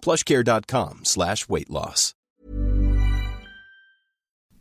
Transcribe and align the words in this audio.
plushcare.com 0.00 1.04
slash 1.04 1.48
weight 1.48 1.70
loss. 1.70 2.14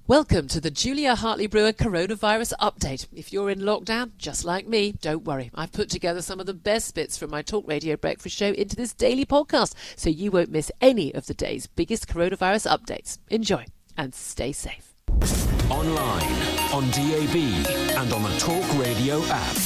Welcome 0.08 0.48
to 0.50 0.62
the 0.62 0.72
Julia 0.72 1.16
Hartley 1.16 1.48
Brewer 1.48 1.74
coronavirus 1.74 2.54
update. 2.62 3.07
If 3.13 3.34
you're 3.34 3.49
in 3.49 3.60
lockdown, 3.60 4.12
just 4.18 4.46
like 4.46 4.65
me, 4.65 4.93
don't 4.93 5.26
worry. 5.26 5.52
I've 5.54 5.74
put 5.74 5.90
together 5.90 6.21
some 6.21 6.40
of 6.40 6.46
the 6.46 6.54
best 6.54 6.96
bits 6.96 7.18
from 7.18 7.30
my 7.30 7.41
talk 7.41 7.68
radio 7.68 7.98
breakfast 7.98 8.38
show 8.38 8.54
into 8.54 8.77
this 8.77 8.93
daily 8.93 9.26
podcast 9.26 9.74
so 9.98 10.10
you 10.10 10.32
won't 10.32 10.49
miss 10.49 10.71
any 10.80 11.13
of 11.13 11.26
the 11.26 11.34
day's 11.34 11.68
biggest 11.68 12.08
coronavirus 12.08 12.71
updates. 12.71 13.18
Enjoy 13.30 13.65
and 13.98 14.15
stay 14.15 14.54
safe. 14.54 14.93
Online, 15.70 16.24
on 16.71 16.90
DAB, 16.91 17.35
and 17.98 18.13
on 18.13 18.24
the 18.24 18.38
Talk 18.40 18.80
Radio 18.80 19.21
app. 19.26 19.58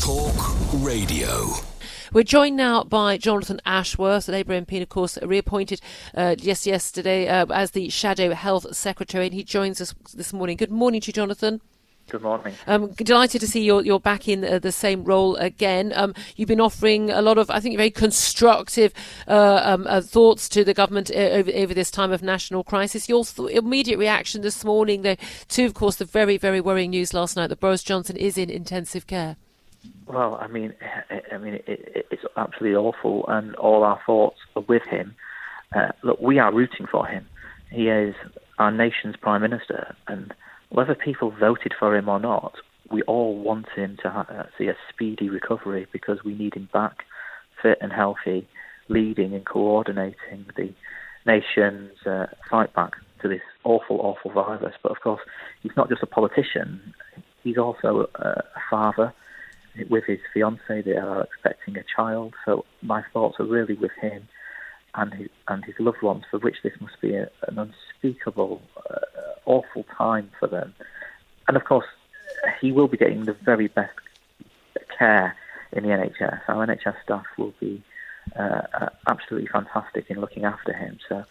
Talk 0.00 0.74
Radio. 0.74 1.69
We're 2.12 2.24
joined 2.24 2.56
now 2.56 2.82
by 2.82 3.18
Jonathan 3.18 3.60
Ashworth, 3.64 4.26
the 4.26 4.32
Labour 4.32 4.60
MP, 4.60 4.82
of 4.82 4.88
course, 4.88 5.16
reappointed 5.22 5.80
uh, 6.12 6.34
yes 6.38 6.66
yesterday 6.66 7.28
uh, 7.28 7.46
as 7.46 7.70
the 7.70 7.88
Shadow 7.88 8.34
Health 8.34 8.74
Secretary, 8.74 9.26
and 9.26 9.34
he 9.34 9.44
joins 9.44 9.80
us 9.80 9.94
this 10.12 10.32
morning. 10.32 10.56
Good 10.56 10.72
morning 10.72 11.00
to 11.02 11.06
you, 11.06 11.12
Jonathan. 11.12 11.60
Good 12.08 12.22
morning. 12.22 12.54
Um, 12.66 12.90
delighted 12.94 13.40
to 13.42 13.46
see 13.46 13.62
you're, 13.62 13.84
you're 13.84 14.00
back 14.00 14.26
in 14.26 14.44
uh, 14.44 14.58
the 14.58 14.72
same 14.72 15.04
role 15.04 15.36
again. 15.36 15.92
Um, 15.94 16.12
you've 16.34 16.48
been 16.48 16.60
offering 16.60 17.12
a 17.12 17.22
lot 17.22 17.38
of, 17.38 17.48
I 17.48 17.60
think, 17.60 17.76
very 17.76 17.92
constructive 17.92 18.92
uh, 19.28 19.60
um, 19.62 19.86
uh, 19.86 20.00
thoughts 20.00 20.48
to 20.48 20.64
the 20.64 20.74
government 20.74 21.12
uh, 21.12 21.18
over, 21.18 21.52
over, 21.54 21.74
this 21.74 21.92
time 21.92 22.10
of 22.10 22.24
national 22.24 22.64
crisis. 22.64 23.08
Your 23.08 23.24
th- 23.24 23.50
immediate 23.50 23.98
reaction 23.98 24.42
this 24.42 24.64
morning, 24.64 25.02
though, 25.02 25.16
to, 25.50 25.64
of 25.64 25.74
course, 25.74 25.94
the 25.94 26.04
very, 26.04 26.36
very 26.36 26.60
worrying 26.60 26.90
news 26.90 27.14
last 27.14 27.36
night 27.36 27.46
that 27.46 27.60
Boris 27.60 27.84
Johnson 27.84 28.16
is 28.16 28.36
in 28.36 28.50
intensive 28.50 29.06
care. 29.06 29.36
Well, 30.12 30.38
I 30.40 30.48
mean, 30.48 30.74
I 31.32 31.38
mean, 31.38 31.54
it, 31.54 31.64
it, 31.68 32.06
it's 32.10 32.24
absolutely 32.36 32.74
awful, 32.74 33.24
and 33.28 33.54
all 33.56 33.84
our 33.84 34.00
thoughts 34.04 34.38
are 34.56 34.62
with 34.62 34.82
him. 34.90 35.14
Uh, 35.74 35.92
look, 36.02 36.20
we 36.20 36.40
are 36.40 36.52
rooting 36.52 36.86
for 36.90 37.06
him. 37.06 37.26
He 37.70 37.88
is 37.88 38.16
our 38.58 38.72
nation's 38.72 39.14
prime 39.16 39.42
minister, 39.42 39.94
and 40.08 40.34
whether 40.70 40.96
people 40.96 41.30
voted 41.30 41.74
for 41.78 41.96
him 41.96 42.08
or 42.08 42.18
not, 42.18 42.54
we 42.90 43.02
all 43.02 43.36
want 43.38 43.66
him 43.76 43.98
to 44.02 44.10
ha- 44.10 44.26
uh, 44.28 44.42
see 44.58 44.66
a 44.66 44.74
speedy 44.92 45.28
recovery 45.28 45.86
because 45.92 46.24
we 46.24 46.34
need 46.34 46.54
him 46.54 46.68
back, 46.72 47.04
fit 47.62 47.78
and 47.80 47.92
healthy, 47.92 48.48
leading 48.88 49.32
and 49.32 49.46
coordinating 49.46 50.44
the 50.56 50.74
nation's 51.24 52.04
uh, 52.04 52.26
fight 52.50 52.74
back 52.74 52.94
to 53.22 53.28
this 53.28 53.42
awful, 53.62 54.00
awful 54.00 54.32
virus. 54.32 54.74
But 54.82 54.90
of 54.90 55.00
course, 55.02 55.20
he's 55.62 55.76
not 55.76 55.88
just 55.88 56.02
a 56.02 56.06
politician; 56.06 56.94
he's 57.44 57.58
also 57.58 58.08
a 58.16 58.42
father 58.68 59.14
with 59.88 60.04
his 60.04 60.18
fiancée. 60.34 60.84
They 60.84 60.96
are 60.96 61.22
expecting 61.22 61.76
a 61.76 61.84
child. 61.84 62.34
So 62.44 62.64
my 62.82 63.02
thoughts 63.12 63.38
are 63.40 63.46
really 63.46 63.74
with 63.74 63.92
him 64.00 64.28
and 64.94 65.14
his, 65.14 65.28
and 65.48 65.64
his 65.64 65.74
loved 65.78 66.02
ones, 66.02 66.24
for 66.30 66.38
which 66.38 66.56
this 66.62 66.72
must 66.80 67.00
be 67.00 67.14
a, 67.14 67.30
an 67.48 67.58
unspeakable, 67.58 68.60
uh, 68.90 69.00
awful 69.46 69.84
time 69.96 70.30
for 70.38 70.48
them. 70.48 70.74
And 71.48 71.56
of 71.56 71.64
course, 71.64 71.86
he 72.60 72.72
will 72.72 72.88
be 72.88 72.96
getting 72.96 73.24
the 73.24 73.36
very 73.44 73.68
best 73.68 73.92
care 74.98 75.36
in 75.72 75.84
the 75.84 75.90
NHS. 75.90 76.40
Our 76.48 76.66
NHS 76.66 77.02
staff 77.02 77.26
will 77.38 77.54
be 77.60 77.82
uh, 78.38 78.62
uh, 78.74 78.88
absolutely 79.08 79.48
fantastic 79.48 80.06
in 80.08 80.20
looking 80.20 80.44
after 80.44 80.72
him. 80.72 80.98
So, 81.08 81.24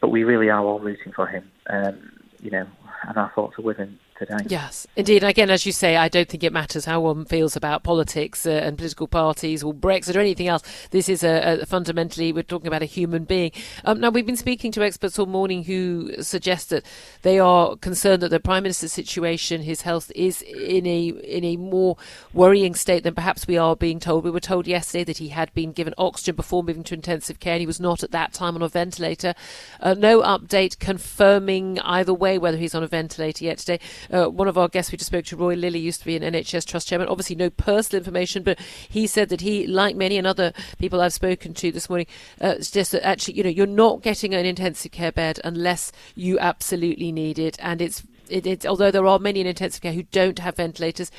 but 0.00 0.10
we 0.10 0.24
really 0.24 0.50
are 0.50 0.64
all 0.64 0.80
rooting 0.80 1.12
for 1.12 1.26
him. 1.26 1.50
Um, 1.68 2.20
you 2.40 2.50
know, 2.50 2.66
and 3.08 3.16
our 3.16 3.32
thoughts 3.34 3.58
are 3.58 3.62
with 3.62 3.78
him 3.78 3.98
today. 4.16 4.38
Yes, 4.46 4.86
indeed. 4.96 5.24
Again, 5.24 5.50
as 5.50 5.66
you 5.66 5.72
say, 5.72 5.96
I 5.96 6.08
don't 6.08 6.28
think 6.28 6.44
it 6.44 6.52
matters 6.52 6.84
how 6.84 7.00
one 7.00 7.24
feels 7.24 7.56
about 7.56 7.82
politics 7.82 8.46
uh, 8.46 8.50
and 8.50 8.76
political 8.76 9.06
parties 9.06 9.62
or 9.62 9.74
Brexit 9.74 10.16
or 10.16 10.20
anything 10.20 10.48
else. 10.48 10.62
This 10.90 11.08
is 11.08 11.22
a, 11.22 11.60
a 11.62 11.66
fundamentally, 11.66 12.32
we're 12.32 12.42
talking 12.42 12.68
about 12.68 12.82
a 12.82 12.86
human 12.86 13.24
being. 13.24 13.52
Um, 13.84 14.00
now, 14.00 14.10
we've 14.10 14.26
been 14.26 14.36
speaking 14.36 14.72
to 14.72 14.84
experts 14.84 15.18
all 15.18 15.26
morning 15.26 15.64
who 15.64 16.22
suggest 16.22 16.70
that 16.70 16.84
they 17.22 17.38
are 17.38 17.76
concerned 17.76 18.22
that 18.22 18.30
the 18.30 18.40
Prime 18.40 18.62
Minister's 18.62 18.92
situation, 18.92 19.62
his 19.62 19.82
health, 19.82 20.10
is 20.14 20.42
in 20.42 20.86
a 20.86 21.08
in 21.08 21.44
a 21.44 21.56
more 21.56 21.96
worrying 22.32 22.74
state 22.74 23.02
than 23.02 23.14
perhaps 23.14 23.46
we 23.46 23.56
are 23.56 23.76
being 23.76 24.00
told. 24.00 24.24
We 24.24 24.30
were 24.30 24.40
told 24.40 24.66
yesterday 24.66 25.04
that 25.04 25.18
he 25.18 25.28
had 25.28 25.52
been 25.54 25.72
given 25.72 25.94
oxygen 25.98 26.36
before 26.36 26.62
moving 26.62 26.84
to 26.84 26.94
intensive 26.94 27.40
care 27.40 27.54
and 27.54 27.60
he 27.60 27.66
was 27.66 27.80
not 27.80 28.02
at 28.02 28.10
that 28.10 28.32
time 28.32 28.54
on 28.54 28.62
a 28.62 28.68
ventilator. 28.68 29.34
Uh, 29.80 29.94
no 29.94 30.22
update 30.22 30.78
confirming 30.78 31.78
either 31.80 32.14
way 32.14 32.38
whether 32.38 32.56
he's 32.56 32.74
on 32.74 32.82
a 32.82 32.86
ventilator 32.86 33.44
yet 33.44 33.58
today. 33.58 33.80
Uh, 34.12 34.26
one 34.26 34.48
of 34.48 34.58
our 34.58 34.68
guests 34.68 34.92
we 34.92 34.98
just 34.98 35.08
spoke 35.08 35.24
to, 35.26 35.36
Roy 35.36 35.54
Lilly, 35.54 35.78
used 35.78 36.00
to 36.00 36.06
be 36.06 36.16
an 36.16 36.22
NHS 36.22 36.66
Trust 36.66 36.88
chairman. 36.88 37.08
Obviously, 37.08 37.36
no 37.36 37.50
personal 37.50 38.00
information, 38.00 38.42
but 38.42 38.58
he 38.88 39.06
said 39.06 39.28
that 39.28 39.40
he, 39.40 39.66
like 39.66 39.96
many 39.96 40.18
and 40.18 40.26
other 40.26 40.52
people 40.78 41.00
I've 41.00 41.12
spoken 41.12 41.54
to 41.54 41.72
this 41.72 41.88
morning, 41.88 42.06
uh, 42.40 42.60
suggests 42.60 42.92
that 42.92 43.06
actually, 43.06 43.34
you 43.34 43.42
know, 43.42 43.50
you're 43.50 43.66
not 43.66 44.02
getting 44.02 44.34
an 44.34 44.46
intensive 44.46 44.92
care 44.92 45.12
bed 45.12 45.40
unless 45.44 45.92
you 46.14 46.38
absolutely 46.38 47.12
need 47.12 47.38
it, 47.38 47.56
and 47.60 47.80
it's 47.80 48.02
it, 48.28 48.46
it, 48.46 48.66
although 48.66 48.90
there 48.90 49.06
are 49.06 49.18
many 49.18 49.40
in 49.40 49.46
intensive 49.46 49.82
care 49.82 49.92
who 49.92 50.02
don't 50.04 50.38
have 50.38 50.56
ventilators, 50.56 51.10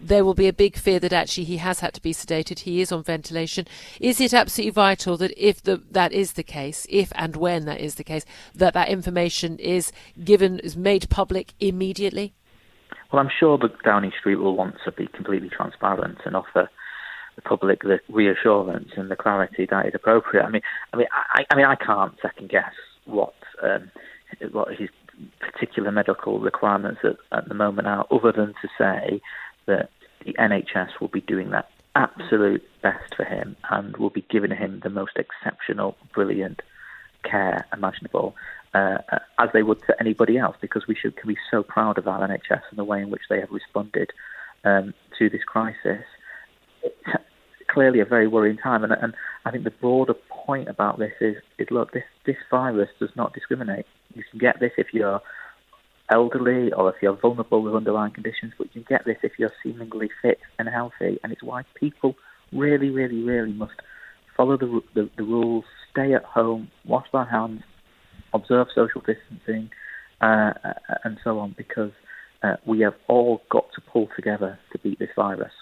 there 0.00 0.24
will 0.24 0.34
be 0.34 0.48
a 0.48 0.52
big 0.52 0.76
fear 0.76 0.98
that 1.00 1.12
actually 1.12 1.44
he 1.44 1.58
has 1.58 1.80
had 1.80 1.94
to 1.94 2.02
be 2.02 2.12
sedated. 2.12 2.60
He 2.60 2.80
is 2.80 2.92
on 2.92 3.02
ventilation. 3.02 3.66
Is 4.00 4.20
it 4.20 4.34
absolutely 4.34 4.70
vital 4.70 5.16
that 5.18 5.32
if 5.36 5.62
the, 5.62 5.82
that 5.90 6.12
is 6.12 6.34
the 6.34 6.42
case, 6.42 6.86
if 6.88 7.12
and 7.14 7.36
when 7.36 7.64
that 7.66 7.80
is 7.80 7.96
the 7.96 8.04
case, 8.04 8.24
that 8.54 8.74
that 8.74 8.88
information 8.88 9.58
is 9.58 9.92
given, 10.24 10.58
is 10.60 10.76
made 10.76 11.08
public 11.10 11.54
immediately? 11.60 12.34
Well, 13.12 13.20
I'm 13.20 13.30
sure 13.38 13.58
that 13.58 13.82
Downing 13.82 14.12
Street 14.18 14.36
will 14.36 14.56
want 14.56 14.76
to 14.84 14.92
be 14.92 15.06
completely 15.06 15.50
transparent 15.50 16.18
and 16.24 16.34
offer 16.34 16.70
the 17.36 17.42
public 17.42 17.82
the 17.82 18.00
reassurance 18.08 18.90
and 18.96 19.10
the 19.10 19.16
clarity 19.16 19.66
that 19.70 19.86
is 19.86 19.94
appropriate. 19.94 20.44
I 20.44 20.50
mean, 20.50 20.62
I 20.92 20.96
mean, 20.96 21.06
I, 21.12 21.44
I 21.50 21.54
mean, 21.54 21.66
I 21.66 21.76
can't 21.76 22.14
second 22.20 22.48
guess 22.48 22.72
what 23.04 23.34
um, 23.62 23.90
what 24.52 24.74
his 24.74 24.88
particular 25.40 25.90
medical 25.90 26.38
requirements 26.38 27.00
at, 27.04 27.16
at 27.36 27.48
the 27.48 27.54
moment 27.54 27.86
are, 27.88 28.06
other 28.10 28.32
than 28.32 28.54
to 28.62 28.68
say 28.78 29.20
that 29.66 29.90
the 30.24 30.32
NHS 30.34 31.00
will 31.00 31.08
be 31.08 31.20
doing 31.20 31.50
that 31.50 31.70
absolute 31.94 32.62
best 32.82 33.14
for 33.14 33.24
him 33.24 33.56
and 33.70 33.96
will 33.96 34.10
be 34.10 34.24
giving 34.30 34.50
him 34.50 34.80
the 34.82 34.90
most 34.90 35.16
exceptional, 35.16 35.96
brilliant 36.14 36.62
care 37.22 37.66
imaginable, 37.72 38.34
uh, 38.74 38.98
as 39.38 39.50
they 39.52 39.62
would 39.62 39.80
to 39.82 39.94
anybody 40.00 40.38
else, 40.38 40.56
because 40.60 40.86
we 40.86 40.94
should 40.94 41.16
can 41.16 41.28
be 41.28 41.36
so 41.50 41.62
proud 41.62 41.98
of 41.98 42.08
our 42.08 42.26
NHS 42.26 42.62
and 42.70 42.78
the 42.78 42.84
way 42.84 43.02
in 43.02 43.10
which 43.10 43.22
they 43.28 43.40
have 43.40 43.50
responded 43.50 44.10
um, 44.64 44.94
to 45.18 45.28
this 45.28 45.44
crisis. 45.44 46.04
It's 46.82 46.96
clearly 47.68 48.00
a 48.00 48.04
very 48.04 48.26
worrying 48.26 48.56
time, 48.56 48.84
and, 48.84 48.92
and 48.92 49.14
I 49.44 49.50
think 49.50 49.64
the 49.64 49.70
broader 49.70 50.14
point 50.30 50.68
about 50.68 50.98
this 50.98 51.12
is, 51.20 51.36
is 51.58 51.68
look, 51.70 51.92
this 51.92 52.04
this 52.24 52.36
virus 52.50 52.88
does 52.98 53.10
not 53.16 53.34
discriminate. 53.34 53.86
You 54.14 54.24
can 54.30 54.38
get 54.38 54.60
this 54.60 54.72
if 54.76 54.88
you're 54.92 55.20
elderly 56.10 56.72
or 56.72 56.90
if 56.90 56.96
you're 57.00 57.16
vulnerable 57.16 57.62
with 57.62 57.74
underlying 57.74 58.12
conditions, 58.12 58.52
but 58.58 58.68
you 58.74 58.82
can 58.82 58.96
get 58.96 59.04
this 59.04 59.16
if 59.22 59.32
you're 59.38 59.52
seemingly 59.62 60.10
fit 60.20 60.38
and 60.58 60.68
healthy. 60.68 61.18
And 61.22 61.32
it's 61.32 61.42
why 61.42 61.62
people 61.74 62.14
really, 62.52 62.90
really, 62.90 63.22
really 63.22 63.52
must 63.52 63.74
follow 64.36 64.56
the, 64.56 64.80
the, 64.94 65.10
the 65.16 65.22
rules, 65.22 65.64
stay 65.90 66.14
at 66.14 66.24
home, 66.24 66.70
wash 66.84 67.06
their 67.12 67.24
hands, 67.24 67.62
observe 68.34 68.68
social 68.74 69.00
distancing, 69.00 69.70
uh, 70.20 70.52
and 71.04 71.18
so 71.24 71.38
on, 71.38 71.54
because 71.56 71.92
uh, 72.42 72.56
we 72.66 72.80
have 72.80 72.94
all 73.08 73.42
got 73.50 73.66
to 73.74 73.80
pull 73.80 74.08
together 74.16 74.58
to 74.72 74.78
beat 74.78 74.98
this 74.98 75.10
virus. 75.16 75.52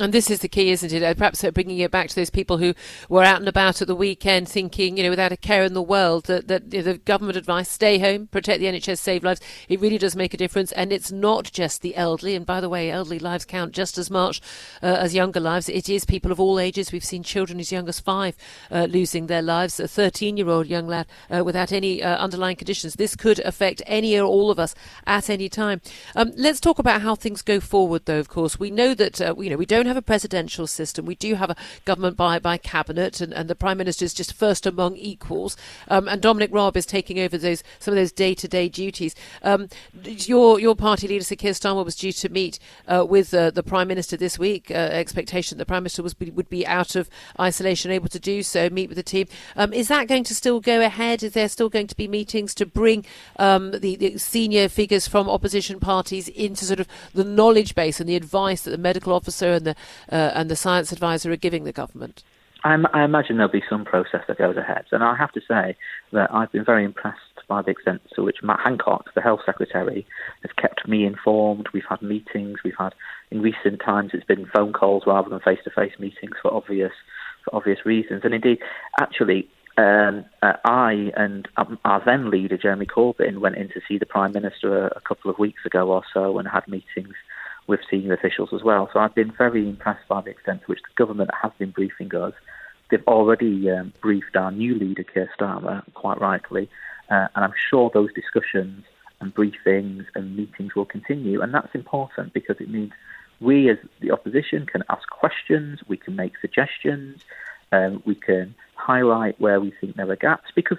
And 0.00 0.12
this 0.12 0.30
is 0.30 0.40
the 0.40 0.48
key, 0.48 0.70
isn't 0.70 0.92
it? 0.92 1.02
Uh, 1.02 1.14
perhaps 1.14 1.42
uh, 1.42 1.50
bringing 1.50 1.78
it 1.80 1.90
back 1.90 2.08
to 2.08 2.14
those 2.14 2.30
people 2.30 2.58
who 2.58 2.72
were 3.08 3.24
out 3.24 3.40
and 3.40 3.48
about 3.48 3.82
at 3.82 3.88
the 3.88 3.96
weekend 3.96 4.48
thinking, 4.48 4.96
you 4.96 5.02
know, 5.02 5.10
without 5.10 5.32
a 5.32 5.36
care 5.36 5.64
in 5.64 5.74
the 5.74 5.82
world, 5.82 6.26
that, 6.26 6.46
that 6.46 6.72
you 6.72 6.78
know, 6.78 6.92
the 6.92 6.98
government 6.98 7.36
advice, 7.36 7.68
stay 7.68 7.98
home, 7.98 8.28
protect 8.28 8.60
the 8.60 8.66
NHS, 8.66 8.98
save 8.98 9.24
lives. 9.24 9.40
It 9.68 9.80
really 9.80 9.98
does 9.98 10.14
make 10.14 10.32
a 10.32 10.36
difference. 10.36 10.70
And 10.72 10.92
it's 10.92 11.10
not 11.10 11.50
just 11.50 11.82
the 11.82 11.96
elderly. 11.96 12.36
And 12.36 12.46
by 12.46 12.60
the 12.60 12.68
way, 12.68 12.92
elderly 12.92 13.18
lives 13.18 13.44
count 13.44 13.72
just 13.72 13.98
as 13.98 14.08
much 14.08 14.40
uh, 14.84 14.86
as 14.86 15.14
younger 15.14 15.40
lives. 15.40 15.68
It 15.68 15.88
is 15.88 16.04
people 16.04 16.30
of 16.30 16.38
all 16.38 16.60
ages. 16.60 16.92
We've 16.92 17.04
seen 17.04 17.24
children 17.24 17.58
as 17.58 17.72
young 17.72 17.88
as 17.88 17.98
five 17.98 18.36
uh, 18.70 18.86
losing 18.88 19.26
their 19.26 19.42
lives, 19.42 19.80
a 19.80 19.88
13 19.88 20.36
year 20.36 20.48
old 20.48 20.68
young 20.68 20.86
lad 20.86 21.06
uh, 21.28 21.42
without 21.44 21.72
any 21.72 22.04
uh, 22.04 22.18
underlying 22.18 22.56
conditions. 22.56 22.94
This 22.94 23.16
could 23.16 23.40
affect 23.40 23.82
any 23.84 24.16
or 24.16 24.26
all 24.26 24.52
of 24.52 24.60
us 24.60 24.76
at 25.08 25.28
any 25.28 25.48
time. 25.48 25.80
Um, 26.14 26.30
let's 26.36 26.60
talk 26.60 26.78
about 26.78 27.02
how 27.02 27.16
things 27.16 27.42
go 27.42 27.58
forward, 27.58 28.02
though, 28.04 28.20
of 28.20 28.28
course. 28.28 28.60
We 28.60 28.70
know 28.70 28.94
that, 28.94 29.18
you 29.18 29.50
know, 29.50 29.56
we 29.56 29.66
don't 29.66 29.87
have 29.88 29.96
a 29.96 30.02
presidential 30.02 30.66
system. 30.66 31.06
We 31.06 31.14
do 31.14 31.34
have 31.34 31.50
a 31.50 31.56
government 31.84 32.16
by, 32.16 32.38
by 32.38 32.58
cabinet, 32.58 33.20
and, 33.20 33.32
and 33.32 33.48
the 33.48 33.54
prime 33.54 33.78
minister 33.78 34.04
is 34.04 34.14
just 34.14 34.32
first 34.32 34.66
among 34.66 34.96
equals. 34.96 35.56
Um, 35.88 36.08
and 36.08 36.20
Dominic 36.22 36.50
Raab 36.52 36.76
is 36.76 36.86
taking 36.86 37.18
over 37.18 37.36
those 37.38 37.62
some 37.78 37.92
of 37.92 37.96
those 37.96 38.12
day 38.12 38.34
to 38.34 38.48
day 38.48 38.68
duties. 38.68 39.14
Um, 39.42 39.68
your 40.04 40.60
your 40.60 40.76
party 40.76 41.08
leader 41.08 41.24
Sir 41.24 41.36
Keir 41.36 41.52
Starmer 41.52 41.84
was 41.84 41.96
due 41.96 42.12
to 42.12 42.28
meet 42.28 42.58
uh, 42.86 43.04
with 43.08 43.32
uh, 43.34 43.50
the 43.50 43.62
prime 43.62 43.88
minister 43.88 44.16
this 44.16 44.38
week. 44.38 44.70
Uh, 44.70 44.74
expectation 44.74 45.58
the 45.58 45.66
prime 45.66 45.82
minister 45.82 46.02
was 46.02 46.14
would 46.18 46.48
be 46.48 46.66
out 46.66 46.96
of 46.96 47.08
isolation, 47.38 47.90
able 47.90 48.08
to 48.08 48.18
do 48.18 48.42
so, 48.42 48.68
meet 48.70 48.88
with 48.88 48.96
the 48.96 49.02
team. 49.02 49.26
Um, 49.56 49.72
is 49.72 49.88
that 49.88 50.08
going 50.08 50.24
to 50.24 50.34
still 50.34 50.60
go 50.60 50.80
ahead? 50.80 51.22
Is 51.22 51.32
there 51.32 51.48
still 51.48 51.68
going 51.68 51.86
to 51.86 51.96
be 51.96 52.08
meetings 52.08 52.54
to 52.54 52.66
bring 52.66 53.04
um, 53.36 53.72
the, 53.72 53.96
the 53.96 54.18
senior 54.18 54.68
figures 54.68 55.08
from 55.08 55.28
opposition 55.28 55.80
parties 55.80 56.28
into 56.28 56.64
sort 56.64 56.80
of 56.80 56.88
the 57.14 57.24
knowledge 57.24 57.74
base 57.74 58.00
and 58.00 58.08
the 58.08 58.16
advice 58.16 58.62
that 58.62 58.70
the 58.70 58.78
medical 58.78 59.12
officer 59.12 59.52
and 59.52 59.66
the 59.66 59.76
uh, 60.10 60.32
and 60.34 60.50
the 60.50 60.56
science 60.56 60.92
advisor 60.92 61.32
are 61.32 61.36
giving 61.36 61.64
the 61.64 61.72
government? 61.72 62.22
I, 62.64 62.76
I 62.92 63.04
imagine 63.04 63.36
there'll 63.36 63.52
be 63.52 63.62
some 63.68 63.84
process 63.84 64.22
that 64.26 64.38
goes 64.38 64.56
ahead. 64.56 64.86
And 64.90 65.04
I 65.04 65.14
have 65.16 65.32
to 65.32 65.40
say 65.46 65.76
that 66.12 66.32
I've 66.32 66.50
been 66.50 66.64
very 66.64 66.84
impressed 66.84 67.18
by 67.48 67.62
the 67.62 67.70
extent 67.70 68.02
to 68.14 68.22
which 68.22 68.38
Matt 68.42 68.60
Hancock, 68.60 69.14
the 69.14 69.22
health 69.22 69.40
secretary, 69.46 70.06
has 70.42 70.50
kept 70.52 70.86
me 70.86 71.06
informed. 71.06 71.68
We've 71.72 71.84
had 71.88 72.02
meetings. 72.02 72.58
We've 72.64 72.74
had, 72.78 72.94
in 73.30 73.40
recent 73.40 73.80
times, 73.84 74.10
it's 74.12 74.24
been 74.26 74.46
phone 74.54 74.72
calls 74.72 75.04
rather 75.06 75.30
than 75.30 75.40
face-to-face 75.40 75.94
meetings 75.98 76.34
for 76.42 76.52
obvious 76.52 76.92
for 77.44 77.54
obvious 77.54 77.86
reasons. 77.86 78.22
And 78.24 78.34
indeed, 78.34 78.58
actually, 79.00 79.48
um, 79.78 80.24
uh, 80.42 80.54
I 80.64 81.12
and 81.16 81.48
um, 81.56 81.78
our 81.84 82.02
then 82.04 82.30
leader, 82.30 82.58
Jeremy 82.58 82.86
Corbyn, 82.86 83.38
went 83.38 83.56
in 83.56 83.68
to 83.68 83.80
see 83.86 83.96
the 83.96 84.06
Prime 84.06 84.32
Minister 84.32 84.86
a, 84.86 84.96
a 84.96 85.00
couple 85.00 85.30
of 85.30 85.38
weeks 85.38 85.64
ago 85.64 85.92
or 85.92 86.02
so 86.12 86.38
and 86.38 86.48
had 86.48 86.66
meetings 86.66 87.14
with 87.68 87.80
senior 87.88 88.14
officials 88.14 88.48
as 88.52 88.62
well. 88.62 88.90
So 88.92 88.98
I've 88.98 89.14
been 89.14 89.30
very 89.30 89.68
impressed 89.68 90.08
by 90.08 90.22
the 90.22 90.30
extent 90.30 90.62
to 90.62 90.66
which 90.66 90.80
the 90.80 90.94
government 90.96 91.30
has 91.40 91.52
been 91.58 91.70
briefing 91.70 92.12
us. 92.14 92.32
They've 92.90 93.06
already 93.06 93.70
um, 93.70 93.92
briefed 94.00 94.34
our 94.34 94.50
new 94.50 94.74
leader, 94.74 95.04
Keir 95.04 95.30
Starmer, 95.38 95.82
quite 95.92 96.20
rightly, 96.20 96.68
uh, 97.10 97.28
and 97.34 97.44
I'm 97.44 97.52
sure 97.70 97.90
those 97.92 98.12
discussions 98.14 98.84
and 99.20 99.34
briefings 99.34 100.06
and 100.14 100.36
meetings 100.36 100.74
will 100.74 100.86
continue. 100.86 101.42
And 101.42 101.52
that's 101.52 101.74
important 101.74 102.32
because 102.32 102.56
it 102.60 102.70
means 102.70 102.92
we, 103.40 103.68
as 103.68 103.76
the 104.00 104.10
opposition, 104.10 104.64
can 104.66 104.82
ask 104.88 105.08
questions, 105.10 105.80
we 105.86 105.98
can 105.98 106.16
make 106.16 106.32
suggestions, 106.40 107.22
um, 107.70 108.02
we 108.06 108.14
can 108.14 108.54
highlight 108.74 109.38
where 109.40 109.60
we 109.60 109.72
think 109.72 109.96
there 109.96 110.10
are 110.10 110.16
gaps. 110.16 110.50
Because 110.54 110.78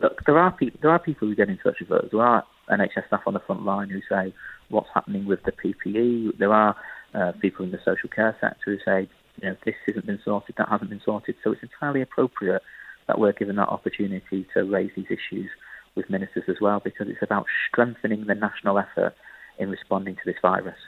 look, 0.00 0.24
there 0.24 0.38
are 0.38 0.52
people, 0.52 0.78
there 0.80 0.90
are 0.90 0.98
people 0.98 1.28
who 1.28 1.34
get 1.34 1.50
in 1.50 1.58
touch 1.58 1.80
with 1.80 1.92
us. 1.92 2.08
There 2.10 2.22
are 2.22 2.44
NHS 2.70 3.08
staff 3.08 3.22
on 3.26 3.34
the 3.34 3.40
front 3.40 3.64
line 3.64 3.90
who 3.90 4.00
say, 4.08 4.32
what's 4.70 4.88
happening 4.94 5.26
with 5.26 5.40
the 5.44 5.52
PPE. 5.52 6.38
There 6.38 6.52
are 6.52 6.76
uh, 7.14 7.32
people 7.40 7.64
in 7.64 7.72
the 7.72 7.80
social 7.84 8.08
care 8.08 8.36
sector 8.40 8.58
who 8.64 8.78
say, 8.84 9.08
you 9.40 9.48
know, 9.48 9.56
this 9.64 9.74
hasn't 9.86 10.06
been 10.06 10.20
sorted, 10.24 10.54
that 10.58 10.68
hasn't 10.68 10.90
been 10.90 11.02
sorted. 11.04 11.36
So 11.42 11.52
it's 11.52 11.62
entirely 11.62 12.02
appropriate 12.02 12.62
that 13.06 13.18
we're 13.18 13.32
given 13.32 13.56
that 13.56 13.68
opportunity 13.68 14.46
to 14.54 14.62
raise 14.62 14.90
these 14.96 15.06
issues 15.10 15.50
with 15.94 16.08
ministers 16.08 16.44
as 16.48 16.56
well, 16.60 16.80
because 16.82 17.08
it's 17.08 17.22
about 17.22 17.46
strengthening 17.68 18.26
the 18.26 18.34
national 18.34 18.78
effort 18.78 19.14
in 19.58 19.70
responding 19.70 20.14
to 20.14 20.22
this 20.24 20.36
virus. 20.40 20.78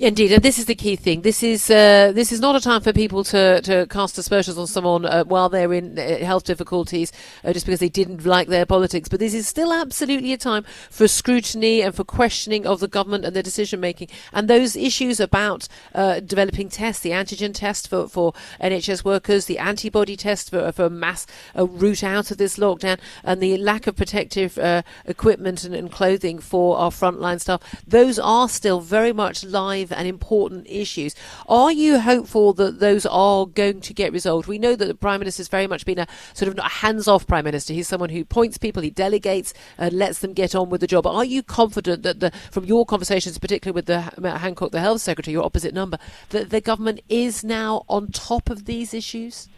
Indeed, 0.00 0.30
and 0.30 0.44
this 0.44 0.60
is 0.60 0.66
the 0.66 0.76
key 0.76 0.94
thing. 0.94 1.22
This 1.22 1.42
is 1.42 1.68
uh, 1.68 2.12
this 2.14 2.30
is 2.30 2.38
not 2.38 2.54
a 2.54 2.60
time 2.60 2.82
for 2.82 2.92
people 2.92 3.24
to, 3.24 3.60
to 3.62 3.84
cast 3.88 4.16
aspersions 4.16 4.56
on 4.56 4.68
someone 4.68 5.04
uh, 5.04 5.24
while 5.24 5.48
they're 5.48 5.72
in 5.72 5.98
uh, 5.98 6.18
health 6.18 6.44
difficulties 6.44 7.10
uh, 7.42 7.52
just 7.52 7.66
because 7.66 7.80
they 7.80 7.88
didn't 7.88 8.24
like 8.24 8.46
their 8.46 8.64
politics. 8.64 9.08
But 9.08 9.18
this 9.18 9.34
is 9.34 9.48
still 9.48 9.72
absolutely 9.72 10.32
a 10.32 10.36
time 10.36 10.64
for 10.88 11.08
scrutiny 11.08 11.82
and 11.82 11.92
for 11.92 12.04
questioning 12.04 12.64
of 12.64 12.78
the 12.78 12.86
government 12.86 13.24
and 13.24 13.34
their 13.34 13.42
decision 13.42 13.80
making. 13.80 14.06
And 14.32 14.46
those 14.46 14.76
issues 14.76 15.18
about 15.18 15.66
uh, 15.96 16.20
developing 16.20 16.68
tests, 16.68 17.02
the 17.02 17.10
antigen 17.10 17.52
test 17.52 17.88
for, 17.88 18.06
for 18.06 18.34
NHS 18.62 19.04
workers, 19.04 19.46
the 19.46 19.58
antibody 19.58 20.16
test 20.16 20.50
for, 20.50 20.70
for 20.70 20.88
mass 20.88 21.26
uh, 21.56 21.66
route 21.66 22.04
out 22.04 22.30
of 22.30 22.38
this 22.38 22.56
lockdown, 22.56 23.00
and 23.24 23.40
the 23.40 23.56
lack 23.56 23.88
of 23.88 23.96
protective 23.96 24.58
equipment 25.06 25.64
and, 25.64 25.74
and 25.74 25.90
clothing 25.90 26.38
for 26.38 26.78
our 26.78 26.92
frontline 26.92 27.40
staff, 27.40 27.82
those 27.84 28.20
are 28.20 28.48
still 28.48 28.78
very 28.78 29.12
much 29.12 29.42
live 29.42 29.87
and 29.92 30.06
important 30.06 30.66
issues. 30.68 31.14
Are 31.48 31.72
you 31.72 31.98
hopeful 32.00 32.52
that 32.54 32.80
those 32.80 33.06
are 33.06 33.46
going 33.46 33.80
to 33.82 33.94
get 33.94 34.12
resolved? 34.12 34.48
We 34.48 34.58
know 34.58 34.76
that 34.76 34.86
the 34.86 34.94
Prime 34.94 35.20
Minister 35.20 35.40
has 35.40 35.48
very 35.48 35.66
much 35.66 35.84
been 35.84 35.98
a 35.98 36.06
sort 36.34 36.50
of 36.50 36.58
a 36.58 36.68
hands 36.68 37.08
off 37.08 37.26
Prime 37.26 37.44
Minister. 37.44 37.72
He's 37.72 37.88
someone 37.88 38.10
who 38.10 38.24
points 38.24 38.58
people, 38.58 38.82
he 38.82 38.90
delegates 38.90 39.54
and 39.76 39.92
lets 39.92 40.20
them 40.20 40.32
get 40.32 40.54
on 40.54 40.70
with 40.70 40.80
the 40.80 40.86
job. 40.86 41.06
Are 41.06 41.24
you 41.24 41.42
confident 41.42 42.02
that 42.02 42.20
the, 42.20 42.30
from 42.50 42.64
your 42.64 42.84
conversations, 42.84 43.38
particularly 43.38 43.74
with 43.74 43.86
the 43.86 44.12
uh, 44.22 44.38
Hancock, 44.38 44.72
the 44.72 44.80
Health 44.80 45.00
Secretary, 45.00 45.32
your 45.32 45.44
opposite 45.44 45.74
number, 45.74 45.98
that 46.30 46.50
the 46.50 46.60
government 46.60 47.00
is 47.08 47.44
now 47.44 47.84
on 47.88 48.08
top 48.08 48.50
of 48.50 48.64
these 48.64 48.94
issues? 48.94 49.48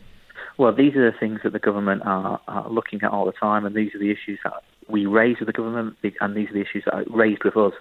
Well, 0.59 0.75
these 0.75 0.95
are 0.95 1.11
the 1.11 1.17
things 1.17 1.41
that 1.43 1.53
the 1.53 1.59
government 1.59 2.03
are, 2.05 2.41
are, 2.47 2.69
looking 2.69 3.03
at 3.03 3.11
all 3.11 3.25
the 3.25 3.33
time, 3.33 3.65
and 3.65 3.75
these 3.75 3.95
are 3.95 3.99
the 3.99 4.11
issues 4.11 4.39
that 4.45 4.63
we 4.89 5.07
raise 5.07 5.39
with 5.39 5.47
the 5.47 5.53
government, 5.53 5.97
and 6.21 6.35
these 6.35 6.51
are 6.51 6.53
the 6.53 6.61
issues 6.61 6.85
that 6.85 6.95
are 6.95 7.05
raised 7.09 7.45
with 7.45 7.57
us 7.57 7.73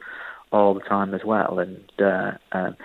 all 0.51 0.73
the 0.73 0.79
time 0.81 1.13
as 1.13 1.21
well. 1.23 1.59
And 1.59 1.79
uh, 1.99 2.31
um, 2.51 2.75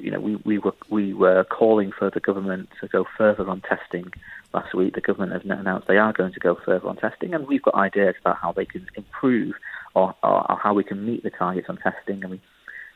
you 0.00 0.10
know, 0.10 0.20
we, 0.20 0.36
we 0.36 0.58
were 0.58 0.74
we 0.90 1.12
were 1.12 1.44
calling 1.44 1.92
for 1.96 2.10
the 2.10 2.20
government 2.20 2.68
to 2.80 2.88
go 2.88 3.04
further 3.16 3.48
on 3.48 3.60
testing 3.62 4.12
last 4.54 4.74
week. 4.74 4.94
The 4.94 5.00
government 5.00 5.32
has 5.32 5.42
announced 5.44 5.88
they 5.88 5.96
are 5.96 6.12
going 6.12 6.32
to 6.32 6.40
go 6.40 6.56
further 6.64 6.88
on 6.88 6.96
testing, 6.96 7.34
and 7.34 7.46
we've 7.46 7.62
got 7.62 7.74
ideas 7.74 8.14
about 8.20 8.38
how 8.38 8.52
they 8.52 8.66
can 8.66 8.86
improve 8.96 9.54
or, 9.94 10.14
or, 10.22 10.50
or 10.50 10.58
how 10.62 10.74
we 10.74 10.84
can 10.84 11.04
meet 11.04 11.22
the 11.22 11.30
targets 11.30 11.68
on 11.68 11.78
testing. 11.78 12.24
I 12.24 12.28
mean, 12.28 12.40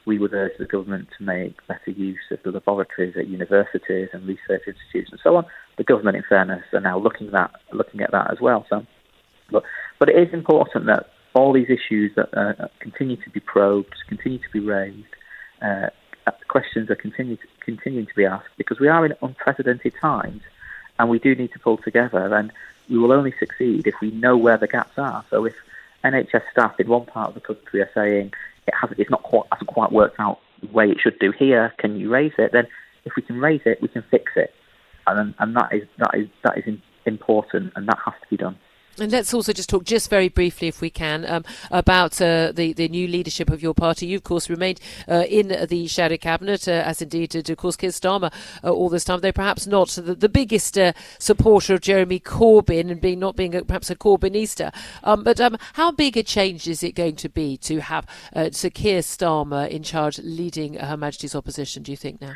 we 0.07 0.19
would 0.19 0.33
urge 0.33 0.53
the 0.59 0.67
government 0.67 1.09
to 1.19 1.25
make 1.25 1.67
better 1.67 1.91
use 1.91 2.21
of 2.31 2.39
the 2.45 2.53
laboratories 2.53 3.17
at 3.19 3.27
universities 3.27 4.09
and 4.13 4.27
research 4.27 4.63
institutes 4.67 5.11
and 5.11 5.21
so 5.23 5.37
on. 5.37 5.45
The 5.79 5.85
government, 5.85 6.17
in 6.17 6.23
fairness, 6.29 6.63
are 6.73 6.81
now 6.81 6.99
looking 6.99 7.33
that 7.33 7.51
looking 7.73 8.01
at 8.01 8.13
that 8.13 8.31
as 8.31 8.39
well. 8.41 8.65
So, 8.71 8.87
but 9.51 9.65
but 9.99 10.09
it 10.09 10.17
is 10.17 10.33
important 10.33 10.87
that 10.87 11.07
all 11.37 11.53
these 11.53 11.69
issues 11.69 12.15
that 12.17 12.37
uh, 12.37 12.69
continue 12.81 13.17
to 13.17 13.31
be 13.31 13.41
probed, 13.41 13.95
continue 14.09 14.39
to 14.39 14.51
be 14.53 14.61
raised, 14.61 15.07
uh, 15.63 15.89
questions 16.49 16.91
are 16.91 16.97
continue 16.97 17.37
to, 17.37 17.47
continuing 17.61 18.07
to 18.07 18.15
be 18.15 18.25
asked 18.25 18.49
because 18.57 18.81
we 18.81 18.89
are 18.89 19.05
in 19.05 19.15
unprecedented 19.23 19.93
times 20.01 20.43
and 20.99 21.09
we 21.11 21.19
do 21.19 21.35
need 21.35 21.53
to 21.53 21.59
pull 21.59 21.77
together 21.77 22.35
and 22.35 22.53
we 22.89 22.99
will 22.99 23.13
only 23.13 23.35
succeed 23.39 23.87
if 23.87 23.95
we 24.01 24.11
know 24.13 24.37
where 24.37 24.57
the 24.57 24.67
gaps 24.67 24.97
are. 24.97 25.25
So 25.31 25.45
if 25.45 25.55
NHS 26.05 26.43
staff 26.51 26.79
in 26.81 26.89
one 26.89 27.05
part 27.05 27.29
of 27.29 27.35
the 27.35 27.41
country 27.41 27.81
are 27.81 27.91
saying 27.95 28.33
it 28.67 28.75
hasn't, 28.75 28.99
it's 28.99 29.11
not 29.11 29.23
quite, 29.23 29.45
hasn't 29.53 29.69
quite 29.69 29.93
worked 29.93 30.19
out 30.19 30.39
the 30.61 30.69
way 30.69 30.91
it 30.91 30.99
should 31.01 31.19
do 31.19 31.33
here, 31.33 31.75
can 31.79 31.97
you 31.97 32.09
raise 32.11 32.33
it? 32.39 32.53
Then 32.53 32.67
if 33.05 33.15
we 33.17 33.23
can 33.23 33.39
raise 33.41 33.61
it, 33.67 33.83
we 33.83 33.89
can 33.89 34.03
fix 34.11 34.33
it. 34.37 34.55
And, 35.07 35.35
and 35.39 35.55
that 35.57 35.73
is, 35.73 35.87
that 35.99 36.15
is, 36.15 36.29
that 36.43 36.59
is 36.59 36.65
important 37.05 37.73
and 37.77 37.87
that 37.89 37.99
has 38.05 38.15
to 38.23 38.29
be 38.31 38.37
done. 38.37 38.57
And 38.99 39.13
let's 39.13 39.35
also 39.35 39.53
just 39.53 39.69
talk 39.69 39.85
just 39.85 40.09
very 40.09 40.29
briefly, 40.29 40.69
if 40.69 40.81
we 40.81 40.89
can, 40.89 41.27
um, 41.27 41.45
about 41.71 42.21
uh, 42.21 42.53
the 42.53 42.73
the 42.73 42.89
new 42.89 43.07
leadership 43.07 43.51
of 43.51 43.63
your 43.63 43.75
party. 43.75 44.07
You, 44.07 44.17
of 44.17 44.25
course, 44.25 44.49
remained 44.49 44.81
uh, 45.07 45.25
in 45.29 45.49
the 45.69 45.87
shadow 45.87 46.17
cabinet, 46.17 46.67
uh, 46.67 46.71
as 46.71 47.03
indeed 47.03 47.31
did, 47.31 47.51
of 47.51 47.59
course, 47.59 47.77
Keir 47.77 47.91
Starmer 47.91 48.33
uh, 48.65 48.71
all 48.71 48.89
this 48.89 49.05
time. 49.05 49.21
Though 49.21 49.33
perhaps 49.33 49.67
not 49.67 49.91
the, 49.91 50.15
the 50.15 50.31
biggest 50.31 50.79
uh, 50.79 50.93
supporter 51.19 51.75
of 51.75 51.83
Jeremy 51.83 52.21
Corbyn 52.21 52.91
and 52.91 53.01
being 53.01 53.19
not 53.19 53.37
being 53.37 53.55
a, 53.55 53.65
perhaps 53.65 53.91
a 53.91 53.97
Corbynista. 53.97 54.75
Um, 55.05 55.25
but 55.25 55.41
um, 55.41 55.59
how 55.75 55.93
big 55.93 56.17
a 56.17 56.23
change 56.23 56.67
is 56.67 56.83
it 56.83 56.95
going 56.95 57.17
to 57.17 57.29
be 57.29 57.59
to 57.59 57.81
have 57.81 58.07
uh, 58.35 58.51
Sir 58.51 58.71
Keir 58.71 59.01
Starmer 59.01 59.69
in 59.69 59.83
charge, 59.83 60.19
leading 60.21 60.75
Her 60.75 60.97
Majesty's 60.97 61.35
opposition? 61.35 61.83
Do 61.83 61.91
you 61.91 61.99
think 61.99 62.23
now? 62.23 62.33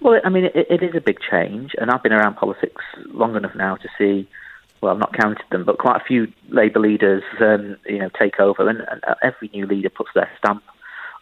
Well, 0.00 0.20
I 0.24 0.28
mean, 0.28 0.44
it, 0.44 0.52
it 0.54 0.82
is 0.82 0.94
a 0.94 1.00
big 1.00 1.18
change, 1.28 1.72
and 1.78 1.90
I've 1.90 2.02
been 2.02 2.12
around 2.12 2.36
politics 2.36 2.84
long 3.06 3.34
enough 3.34 3.56
now 3.56 3.74
to 3.76 3.88
see 3.98 4.28
well, 4.80 4.92
I've 4.92 4.98
not 4.98 5.16
counted 5.16 5.44
them, 5.50 5.64
but 5.64 5.78
quite 5.78 6.00
a 6.00 6.04
few 6.04 6.32
Labour 6.50 6.80
leaders, 6.80 7.22
um, 7.40 7.76
you 7.86 7.98
know, 7.98 8.10
take 8.18 8.38
over, 8.40 8.68
and, 8.68 8.80
and, 8.90 9.02
every 9.22 9.48
new 9.52 9.66
leader 9.66 9.88
puts 9.88 10.10
their 10.14 10.30
stamp 10.38 10.62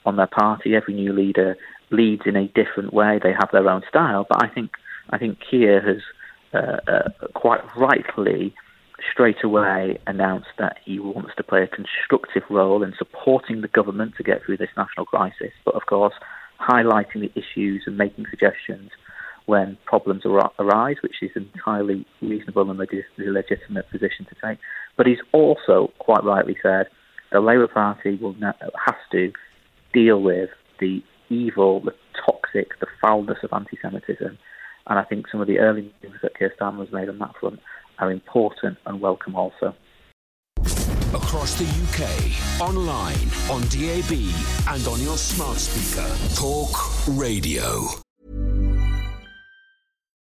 on 0.04 0.16
their 0.16 0.26
party. 0.26 0.74
Every 0.74 0.94
new 0.94 1.12
leader 1.12 1.56
leads 1.90 2.22
in 2.26 2.36
a 2.36 2.48
different 2.48 2.92
way. 2.92 3.20
They 3.22 3.32
have 3.32 3.50
their 3.52 3.68
own 3.68 3.82
style, 3.88 4.26
but 4.28 4.42
I 4.42 4.48
think 4.48 4.72
I 5.10 5.18
think 5.18 5.38
Keir 5.48 5.80
has 5.80 6.02
uh, 6.52 6.90
uh, 6.90 7.26
quite 7.34 7.60
rightly 7.76 8.54
straight 9.12 9.44
away 9.44 9.98
announced 10.06 10.48
that 10.58 10.78
he 10.84 10.98
wants 10.98 11.32
to 11.36 11.42
play 11.42 11.62
a 11.62 11.66
constructive 11.66 12.42
role 12.48 12.82
in 12.82 12.94
supporting 12.96 13.60
the 13.60 13.68
government 13.68 14.14
to 14.16 14.22
get 14.22 14.42
through 14.44 14.56
this 14.56 14.70
national 14.76 15.04
crisis, 15.04 15.52
but 15.64 15.74
of 15.74 15.86
course 15.86 16.14
highlighting 16.60 17.20
the 17.20 17.32
issues 17.34 17.82
and 17.86 17.98
making 17.98 18.24
suggestions 18.30 18.90
when 19.46 19.76
problems 19.84 20.24
ar- 20.24 20.52
arise, 20.58 20.96
which 21.02 21.16
is 21.22 21.30
entirely 21.36 22.06
reasonable 22.22 22.70
and 22.70 22.80
a 22.80 22.86
legitimate 23.18 23.90
position 23.90 24.26
to 24.26 24.34
take. 24.46 24.58
But 24.96 25.06
he's 25.06 25.18
also 25.32 25.92
quite 25.98 26.24
rightly 26.24 26.56
said 26.62 26.86
the 27.32 27.40
Labour 27.40 27.68
Party 27.68 28.16
will 28.16 28.34
ne- 28.34 28.52
has 28.86 28.96
to 29.12 29.32
deal 29.92 30.20
with 30.22 30.50
the 30.80 31.02
evil, 31.28 31.80
the 31.80 31.94
toxic, 32.24 32.78
the 32.80 32.86
foulness 33.02 33.38
of 33.42 33.52
anti-Semitism. 33.52 34.38
And 34.86 34.98
I 34.98 35.04
think 35.04 35.26
some 35.30 35.40
of 35.40 35.46
the 35.46 35.58
early 35.58 35.92
moves 36.02 36.20
that 36.22 36.36
Keir 36.38 36.52
Starmer 36.58 36.80
has 36.80 36.92
made 36.92 37.08
on 37.08 37.18
that 37.18 37.34
front 37.40 37.60
are 37.98 38.10
important 38.10 38.78
and 38.86 39.00
welcome 39.00 39.34
also. 39.34 39.74
Across 41.14 41.58
the 41.58 41.66
UK, 41.86 42.60
online, 42.60 43.28
on 43.48 43.62
DAB, 43.68 44.12
and 44.74 44.86
on 44.88 45.00
your 45.00 45.16
smart 45.16 45.58
speaker. 45.58 46.08
Talk 46.34 46.74
Radio. 47.16 48.03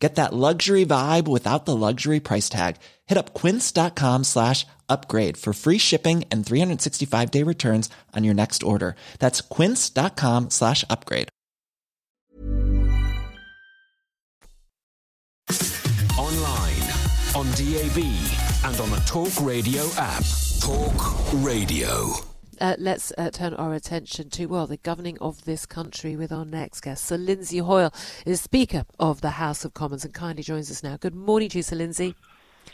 Get 0.00 0.14
that 0.14 0.32
luxury 0.32 0.86
vibe 0.86 1.26
without 1.26 1.64
the 1.66 1.74
luxury 1.74 2.20
price 2.20 2.48
tag. 2.48 2.76
Hit 3.06 3.18
up 3.18 3.34
quince.com 3.34 4.24
slash 4.24 4.64
upgrade 4.88 5.36
for 5.36 5.52
free 5.52 5.78
shipping 5.78 6.24
and 6.30 6.46
365 6.46 7.30
day 7.30 7.42
returns 7.42 7.90
on 8.14 8.22
your 8.24 8.34
next 8.34 8.62
order. 8.62 8.94
That's 9.18 9.40
quince.com 9.40 10.50
slash 10.50 10.84
upgrade. 10.88 11.28
Online, 16.18 16.82
on 17.34 17.46
DAB, 17.52 17.98
and 18.64 18.80
on 18.80 18.90
the 18.90 19.02
Talk 19.06 19.32
Radio 19.40 19.84
app. 19.96 20.24
Talk 20.60 21.32
Radio. 21.42 22.27
Uh, 22.60 22.74
let's 22.78 23.12
uh, 23.16 23.30
turn 23.30 23.54
our 23.54 23.74
attention 23.74 24.30
to, 24.30 24.46
well, 24.46 24.66
the 24.66 24.76
governing 24.78 25.16
of 25.20 25.44
this 25.44 25.64
country 25.64 26.16
with 26.16 26.32
our 26.32 26.44
next 26.44 26.80
guest. 26.80 27.04
Sir 27.04 27.16
Lindsay 27.16 27.58
Hoyle 27.58 27.92
is 28.26 28.40
Speaker 28.40 28.84
of 28.98 29.20
the 29.20 29.30
House 29.30 29.64
of 29.64 29.74
Commons 29.74 30.04
and 30.04 30.12
kindly 30.12 30.42
joins 30.42 30.70
us 30.70 30.82
now. 30.82 30.96
Good 30.96 31.14
morning 31.14 31.48
to 31.50 31.58
you, 31.58 31.62
Sir 31.62 31.76
Lindsay. 31.76 32.16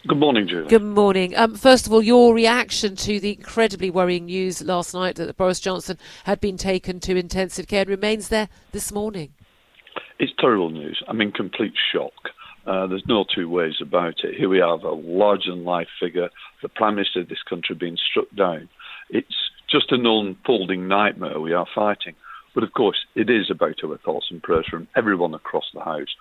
Good 0.06 0.18
morning, 0.18 0.48
Julie. 0.48 0.68
Good 0.68 0.82
morning. 0.82 1.36
Um, 1.36 1.54
first 1.54 1.86
of 1.86 1.92
all, 1.92 2.02
your 2.02 2.34
reaction 2.34 2.96
to 2.96 3.20
the 3.20 3.32
incredibly 3.32 3.90
worrying 3.90 4.26
news 4.26 4.62
last 4.62 4.94
night 4.94 5.16
that 5.16 5.36
Boris 5.36 5.60
Johnson 5.60 5.98
had 6.24 6.40
been 6.40 6.56
taken 6.56 7.00
to 7.00 7.16
intensive 7.16 7.68
care 7.68 7.82
and 7.82 7.90
remains 7.90 8.28
there 8.28 8.48
this 8.72 8.90
morning. 8.92 9.32
It's 10.18 10.32
terrible 10.38 10.70
news. 10.70 11.02
I'm 11.08 11.20
in 11.20 11.32
complete 11.32 11.74
shock. 11.92 12.12
Uh, 12.66 12.86
there's 12.86 13.04
no 13.06 13.24
two 13.34 13.48
ways 13.48 13.74
about 13.80 14.14
it. 14.24 14.34
Here 14.36 14.48
we 14.48 14.58
have 14.58 14.82
a 14.84 14.92
large 14.92 15.46
and 15.46 15.64
life 15.64 15.88
figure, 16.00 16.30
the 16.62 16.68
Prime 16.68 16.94
Minister 16.94 17.20
of 17.20 17.28
this 17.28 17.42
country 17.48 17.74
being 17.74 17.98
struck 18.10 18.34
down. 18.34 18.68
It's 19.10 19.34
just 19.74 19.90
an 19.90 20.06
unfolding 20.06 20.86
nightmare 20.86 21.40
we 21.40 21.52
are 21.52 21.66
fighting. 21.74 22.14
But 22.54 22.62
of 22.62 22.72
course, 22.74 22.98
it 23.16 23.28
is 23.28 23.50
about 23.50 23.82
our 23.82 23.98
thoughts 23.98 24.26
and 24.30 24.40
prayers 24.40 24.68
from 24.70 24.86
everyone 24.94 25.34
across 25.34 25.64
the 25.74 25.80
House. 25.80 26.14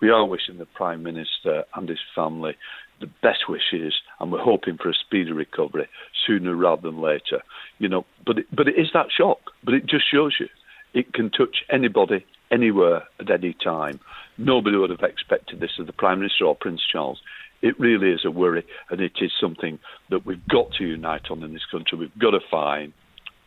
We 0.00 0.08
are 0.08 0.24
wishing 0.24 0.56
the 0.56 0.64
Prime 0.64 1.02
Minister 1.02 1.64
and 1.74 1.86
his 1.86 1.98
family 2.14 2.56
the 3.00 3.10
best 3.20 3.46
wishes, 3.46 3.92
and 4.18 4.32
we're 4.32 4.42
hoping 4.42 4.78
for 4.78 4.88
a 4.88 4.94
speedy 4.94 5.32
recovery 5.32 5.86
sooner 6.26 6.54
rather 6.54 6.80
than 6.90 7.02
later. 7.02 7.42
You 7.78 7.90
know, 7.90 8.06
but 8.24 8.38
it, 8.38 8.46
but 8.50 8.68
it 8.68 8.78
is 8.78 8.88
that 8.94 9.08
shock. 9.14 9.50
But 9.62 9.74
it 9.74 9.84
just 9.84 10.10
shows 10.10 10.36
you 10.40 10.48
it 10.94 11.12
can 11.12 11.28
touch 11.28 11.62
anybody, 11.70 12.24
anywhere, 12.50 13.02
at 13.20 13.30
any 13.30 13.52
time. 13.52 14.00
Nobody 14.38 14.78
would 14.78 14.88
have 14.88 15.02
expected 15.02 15.60
this 15.60 15.78
of 15.78 15.86
the 15.86 15.92
Prime 15.92 16.20
Minister 16.20 16.46
or 16.46 16.56
Prince 16.56 16.80
Charles. 16.90 17.20
It 17.64 17.80
really 17.80 18.10
is 18.10 18.26
a 18.26 18.30
worry, 18.30 18.62
and 18.90 19.00
it 19.00 19.12
is 19.22 19.32
something 19.40 19.78
that 20.10 20.26
we've 20.26 20.46
got 20.48 20.72
to 20.74 20.84
unite 20.84 21.30
on 21.30 21.42
in 21.42 21.54
this 21.54 21.64
country. 21.70 21.96
We've 21.96 22.18
got 22.18 22.32
to 22.32 22.40
find 22.50 22.92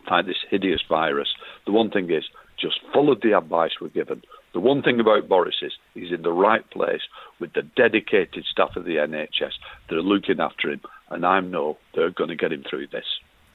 fight 0.09 0.25
this 0.25 0.43
hideous 0.49 0.81
virus. 0.89 1.27
The 1.67 1.71
one 1.71 1.91
thing 1.91 2.09
is 2.09 2.23
just 2.59 2.79
follow 2.91 3.13
the 3.13 3.37
advice 3.37 3.73
we're 3.79 3.89
given. 3.89 4.23
The 4.55 4.59
one 4.59 4.81
thing 4.81 4.99
about 4.99 5.29
Boris 5.29 5.57
is 5.61 5.73
he's 5.93 6.11
in 6.11 6.23
the 6.23 6.31
right 6.31 6.67
place 6.71 7.01
with 7.39 7.53
the 7.53 7.61
dedicated 7.61 8.45
staff 8.51 8.75
of 8.75 8.85
the 8.85 8.95
NHS 8.95 9.53
that 9.87 9.95
are 9.95 10.01
looking 10.01 10.39
after 10.39 10.71
him, 10.71 10.81
and 11.11 11.23
I 11.23 11.39
know 11.41 11.77
they're 11.93 12.09
going 12.09 12.31
to 12.31 12.35
get 12.35 12.51
him 12.51 12.63
through 12.67 12.87
this. 12.87 13.05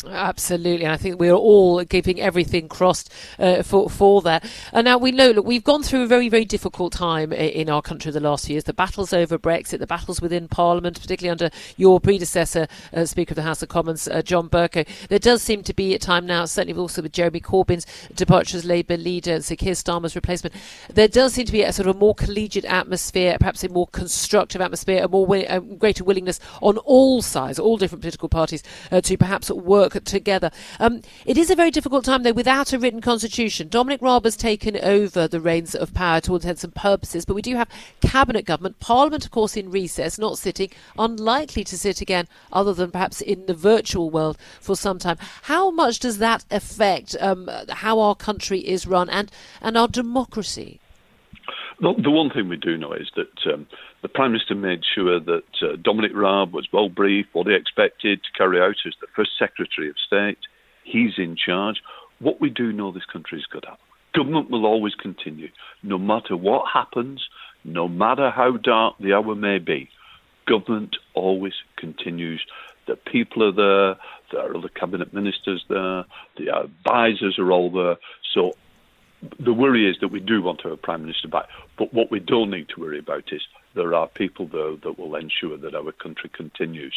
Absolutely, 0.04 0.84
and 0.84 0.92
I 0.92 0.96
think 0.96 1.20
we're 1.20 1.32
all 1.32 1.84
keeping 1.84 2.20
everything 2.20 2.68
crossed 2.68 3.12
uh, 3.38 3.62
for 3.62 3.88
for 3.88 4.20
that. 4.22 4.44
And 4.72 4.84
now 4.84 4.98
we 4.98 5.12
know, 5.12 5.30
look, 5.30 5.46
we've 5.46 5.62
gone 5.62 5.84
through 5.84 6.02
a 6.02 6.06
very 6.08 6.28
very 6.28 6.44
difficult 6.44 6.92
time 6.92 7.32
in 7.32 7.70
our 7.70 7.82
country 7.82 8.10
the 8.10 8.18
last 8.18 8.46
few 8.46 8.54
years. 8.54 8.64
The 8.64 8.72
battles 8.72 9.12
over 9.12 9.38
Brexit, 9.38 9.78
the 9.78 9.86
battles 9.86 10.20
within 10.20 10.48
Parliament, 10.48 11.00
particularly 11.00 11.30
under 11.30 11.50
your 11.76 12.00
predecessor, 12.00 12.66
uh, 12.92 13.04
Speaker 13.04 13.32
of 13.32 13.36
the 13.36 13.42
House 13.42 13.62
of 13.62 13.68
Commons, 13.68 14.08
uh, 14.08 14.22
John 14.22 14.48
Bercow. 14.48 14.84
There 15.08 15.20
does 15.20 15.40
seem 15.40 15.62
to 15.62 15.74
be 15.74 15.94
a 15.94 16.00
time 16.00 16.26
now, 16.26 16.46
certainly 16.46 16.78
also 16.78 17.00
with 17.02 17.12
Jeremy 17.12 17.40
Corbyn's 17.40 17.86
departure 18.12 18.56
as 18.56 18.64
Labour 18.64 18.96
leader 18.96 19.34
and 19.34 19.44
Sir 19.44 19.54
Keir 19.54 19.74
Starmer's 19.74 20.16
replacement. 20.16 20.54
There 20.92 21.08
does 21.08 21.34
seem 21.34 21.46
to 21.46 21.52
be 21.52 21.62
a 21.62 21.72
sort 21.72 21.88
of 21.88 21.94
a 21.94 21.98
more 21.98 22.14
collegiate 22.14 22.64
atmosphere, 22.64 23.36
perhaps 23.38 23.62
a 23.62 23.68
more 23.68 23.86
constructive 23.86 24.60
atmosphere, 24.60 25.04
a 25.04 25.08
more 25.08 25.26
wi- 25.26 25.46
a 25.48 25.60
greater 25.60 26.02
willingness 26.02 26.40
on 26.60 26.78
all 26.78 27.22
sides, 27.22 27.60
all 27.60 27.76
different 27.76 28.02
political 28.02 28.28
parties, 28.28 28.64
uh, 28.90 29.00
to 29.00 29.16
perhaps 29.16 29.48
work 29.48 29.91
together. 30.00 30.50
Um, 30.80 31.02
it 31.26 31.36
is 31.36 31.50
a 31.50 31.54
very 31.54 31.70
difficult 31.70 32.04
time, 32.04 32.22
though, 32.22 32.32
without 32.32 32.72
a 32.72 32.78
written 32.78 33.00
constitution. 33.00 33.68
Dominic 33.68 34.00
Raab 34.02 34.24
has 34.24 34.36
taken 34.36 34.76
over 34.78 35.28
the 35.28 35.40
reins 35.40 35.74
of 35.74 35.94
power 35.94 36.20
to 36.22 36.32
all 36.32 36.36
intents 36.36 36.64
and 36.64 36.74
purposes, 36.74 37.24
but 37.24 37.34
we 37.34 37.42
do 37.42 37.56
have 37.56 37.68
cabinet 38.00 38.44
government, 38.44 38.80
Parliament, 38.80 39.24
of 39.24 39.30
course, 39.30 39.56
in 39.56 39.70
recess, 39.70 40.18
not 40.18 40.38
sitting, 40.38 40.70
unlikely 40.98 41.64
to 41.64 41.78
sit 41.78 42.00
again, 42.00 42.28
other 42.52 42.74
than 42.74 42.90
perhaps 42.90 43.20
in 43.20 43.46
the 43.46 43.54
virtual 43.54 44.10
world 44.10 44.38
for 44.60 44.76
some 44.76 44.98
time. 44.98 45.18
How 45.42 45.70
much 45.70 45.98
does 45.98 46.18
that 46.18 46.44
affect 46.50 47.16
um, 47.20 47.48
how 47.68 48.00
our 48.00 48.14
country 48.14 48.60
is 48.60 48.86
run 48.86 49.08
and, 49.10 49.30
and 49.60 49.76
our 49.76 49.88
democracy? 49.88 50.80
Well, 51.80 51.94
the 51.94 52.10
one 52.10 52.30
thing 52.30 52.48
we 52.48 52.56
do 52.56 52.76
know 52.76 52.92
is 52.92 53.10
that 53.16 53.52
um, 53.52 53.66
the 54.02 54.08
Prime 54.08 54.32
Minister 54.32 54.54
made 54.56 54.82
sure 54.84 55.20
that 55.20 55.44
uh, 55.62 55.76
Dominic 55.80 56.12
Raab 56.14 56.52
was 56.52 56.66
well 56.72 56.88
briefed, 56.88 57.34
what 57.34 57.46
he 57.46 57.54
expected 57.54 58.20
to 58.22 58.38
carry 58.38 58.60
out 58.60 58.74
as 58.84 58.94
the 59.00 59.06
first 59.14 59.30
Secretary 59.38 59.88
of 59.88 59.96
State. 60.04 60.38
He's 60.82 61.12
in 61.18 61.36
charge. 61.36 61.80
What 62.18 62.40
we 62.40 62.50
do 62.50 62.72
know 62.72 62.90
this 62.90 63.04
country 63.04 63.38
is 63.38 63.46
good 63.46 63.64
at. 63.64 63.78
Government 64.12 64.50
will 64.50 64.66
always 64.66 64.94
continue, 64.94 65.48
no 65.82 65.98
matter 65.98 66.36
what 66.36 66.64
happens, 66.72 67.26
no 67.64 67.88
matter 67.88 68.30
how 68.30 68.56
dark 68.56 68.96
the 68.98 69.14
hour 69.14 69.34
may 69.34 69.58
be. 69.58 69.88
Government 70.46 70.96
always 71.14 71.54
continues. 71.76 72.44
The 72.86 72.96
people 72.96 73.44
are 73.44 73.52
there, 73.52 74.00
there 74.32 74.50
are 74.50 74.56
other 74.56 74.68
cabinet 74.68 75.14
ministers 75.14 75.64
there, 75.68 76.04
the 76.36 76.48
advisors 76.54 77.38
are 77.38 77.52
all 77.52 77.70
there. 77.70 77.96
So 78.34 78.52
the 79.38 79.52
worry 79.52 79.88
is 79.88 79.96
that 80.00 80.08
we 80.08 80.18
do 80.18 80.42
want 80.42 80.58
to 80.60 80.64
have 80.64 80.72
a 80.72 80.76
prime 80.76 81.02
minister 81.02 81.28
back, 81.28 81.46
but 81.78 81.94
what 81.94 82.10
we 82.10 82.18
don't 82.18 82.50
need 82.50 82.68
to 82.70 82.80
worry 82.80 82.98
about 82.98 83.32
is 83.32 83.42
there 83.74 83.94
are 83.94 84.08
people 84.08 84.48
though, 84.48 84.78
that 84.82 84.98
will 84.98 85.14
ensure 85.16 85.56
that 85.56 85.74
our 85.74 85.92
country 85.92 86.30
continues. 86.34 86.94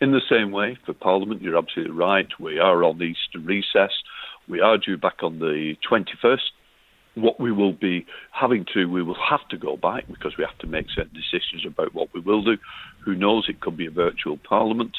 In 0.00 0.12
the 0.12 0.22
same 0.28 0.50
way, 0.50 0.78
for 0.84 0.92
Parliament, 0.92 1.42
you're 1.42 1.58
absolutely 1.58 1.94
right. 1.94 2.28
We 2.38 2.58
are 2.58 2.84
on 2.84 3.02
Easter 3.02 3.38
recess. 3.40 3.92
We 4.48 4.60
are 4.60 4.78
due 4.78 4.96
back 4.96 5.22
on 5.22 5.38
the 5.38 5.76
21st 5.90 6.50
what 7.22 7.40
we 7.40 7.52
will 7.52 7.72
be 7.72 8.06
having 8.32 8.64
to, 8.74 8.86
we 8.86 9.02
will 9.02 9.16
have 9.28 9.46
to 9.48 9.56
go 9.56 9.76
back 9.76 10.06
because 10.08 10.36
we 10.36 10.44
have 10.44 10.58
to 10.58 10.66
make 10.66 10.86
certain 10.94 11.12
decisions 11.14 11.64
about 11.66 11.94
what 11.94 12.12
we 12.14 12.20
will 12.20 12.42
do. 12.42 12.56
Who 13.04 13.14
knows? 13.14 13.46
It 13.48 13.60
could 13.60 13.76
be 13.76 13.86
a 13.86 13.90
virtual 13.90 14.36
parliament. 14.36 14.96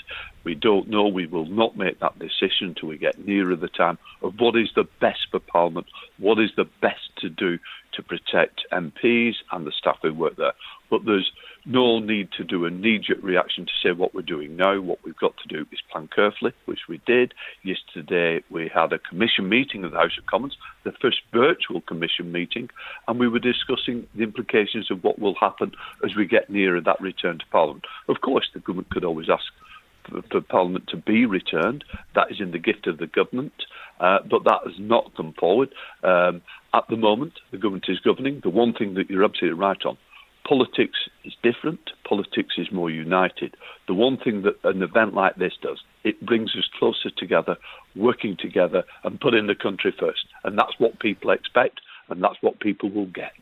We 0.50 0.56
don't 0.56 0.90
know. 0.90 1.08
We 1.08 1.28
will 1.28 1.46
not 1.46 1.78
make 1.78 2.00
that 2.00 2.18
decision 2.18 2.70
until 2.70 2.90
we 2.90 2.98
get 2.98 3.24
nearer 3.24 3.56
the 3.56 3.68
time 3.68 4.00
of 4.24 4.40
what 4.40 4.56
is 4.56 4.72
the 4.76 4.88
best 5.00 5.28
for 5.30 5.40
parliament, 5.40 5.86
what 6.18 6.40
is 6.40 6.50
the 6.58 6.68
best 6.82 7.16
to 7.20 7.30
do 7.30 7.60
to 7.94 8.02
protect 8.02 8.62
MPs 8.72 9.36
and 9.52 9.68
the 9.68 9.72
staff 9.72 10.00
who 10.02 10.12
work 10.12 10.38
there. 10.38 10.54
But 10.90 11.06
there's 11.06 11.32
no 11.68 12.00
need 12.00 12.32
to 12.38 12.44
do 12.44 12.66
a 12.66 12.72
knee-jerk 12.72 13.20
reaction 13.22 13.68
to 13.68 13.72
say 13.84 13.92
what 13.92 14.16
we're 14.16 14.24
doing 14.24 14.56
now. 14.56 14.82
What 14.82 14.98
we've 15.06 15.16
got 15.16 15.36
to 15.38 15.48
do 15.48 15.68
is 15.72 15.82
plan 15.92 16.10
carefully, 16.16 16.54
which 16.66 16.88
we 16.90 17.00
did. 17.06 17.36
Yesterday 17.62 18.42
we 18.50 18.72
had 18.74 18.92
a 18.92 18.98
commission 18.98 19.50
meeting 19.50 19.84
of 19.84 19.92
the 19.92 19.98
House 19.98 20.18
of 20.18 20.26
Commons, 20.26 20.58
the 20.84 20.94
first 21.00 21.22
virtual 21.32 21.82
commission 21.82 22.32
meeting, 22.32 22.72
and 23.08 23.20
we 23.20 23.28
were 23.28 23.38
discussing 23.38 24.08
the 24.16 24.24
implications 24.24 24.90
of 24.90 25.04
what 25.04 25.20
will 25.20 25.36
happen 25.36 25.74
as 26.04 26.16
we 26.16 26.26
get 26.26 26.50
nearer 26.50 26.82
that 26.82 27.00
return 27.00 27.38
to 27.38 27.46
Parliament. 27.52 27.86
Of 28.08 28.22
course, 28.22 28.50
the 28.52 28.62
government 28.62 28.90
could 28.90 29.06
always 29.06 29.30
ask 29.30 29.46
for, 30.10 30.42
Parliament 30.42 30.88
to 30.90 30.98
be 30.98 31.26
returned. 31.26 31.84
That 32.16 32.32
is 32.32 32.40
in 32.40 32.52
the 32.52 32.60
gift 32.60 32.88
of 32.88 32.98
the 32.98 33.08
government. 33.08 33.54
Uh, 34.00 34.20
but 34.30 34.44
that 34.46 34.62
has 34.66 34.76
not 34.80 35.16
come 35.16 35.34
forward. 35.34 35.70
Um, 36.04 36.42
at 36.74 36.86
the 36.90 36.96
moment, 36.96 37.34
the 37.52 37.58
government 37.58 37.86
is 37.90 38.00
governing. 38.00 38.40
The 38.44 38.50
one 38.50 38.74
thing 38.74 38.94
that 38.94 39.10
you're 39.10 39.26
absolutely 39.26 39.60
right 39.60 39.84
on 39.86 39.98
Politics 40.50 40.98
is 41.24 41.34
different. 41.44 41.92
Politics 42.08 42.56
is 42.58 42.72
more 42.72 42.90
united. 42.90 43.56
The 43.88 43.94
one 43.94 44.18
thing 44.18 44.42
that 44.42 44.56
an 44.64 44.82
event 44.82 45.14
like 45.14 45.36
this 45.36 45.54
does, 45.62 45.84
it 46.04 46.26
brings 46.26 46.56
us 46.56 46.68
closer 46.80 47.12
together, 47.16 47.56
working 47.96 48.36
together, 48.36 48.84
and 49.04 49.22
putting 49.22 49.46
the 49.46 49.54
country 49.54 49.94
first. 50.00 50.26
And 50.44 50.58
that's 50.58 50.74
what 50.80 51.00
people 51.00 51.30
expect, 51.30 51.82
and 52.10 52.24
that's 52.24 52.42
what 52.42 52.62
people 52.62 52.90
will 52.90 53.06
get. 53.06 53.34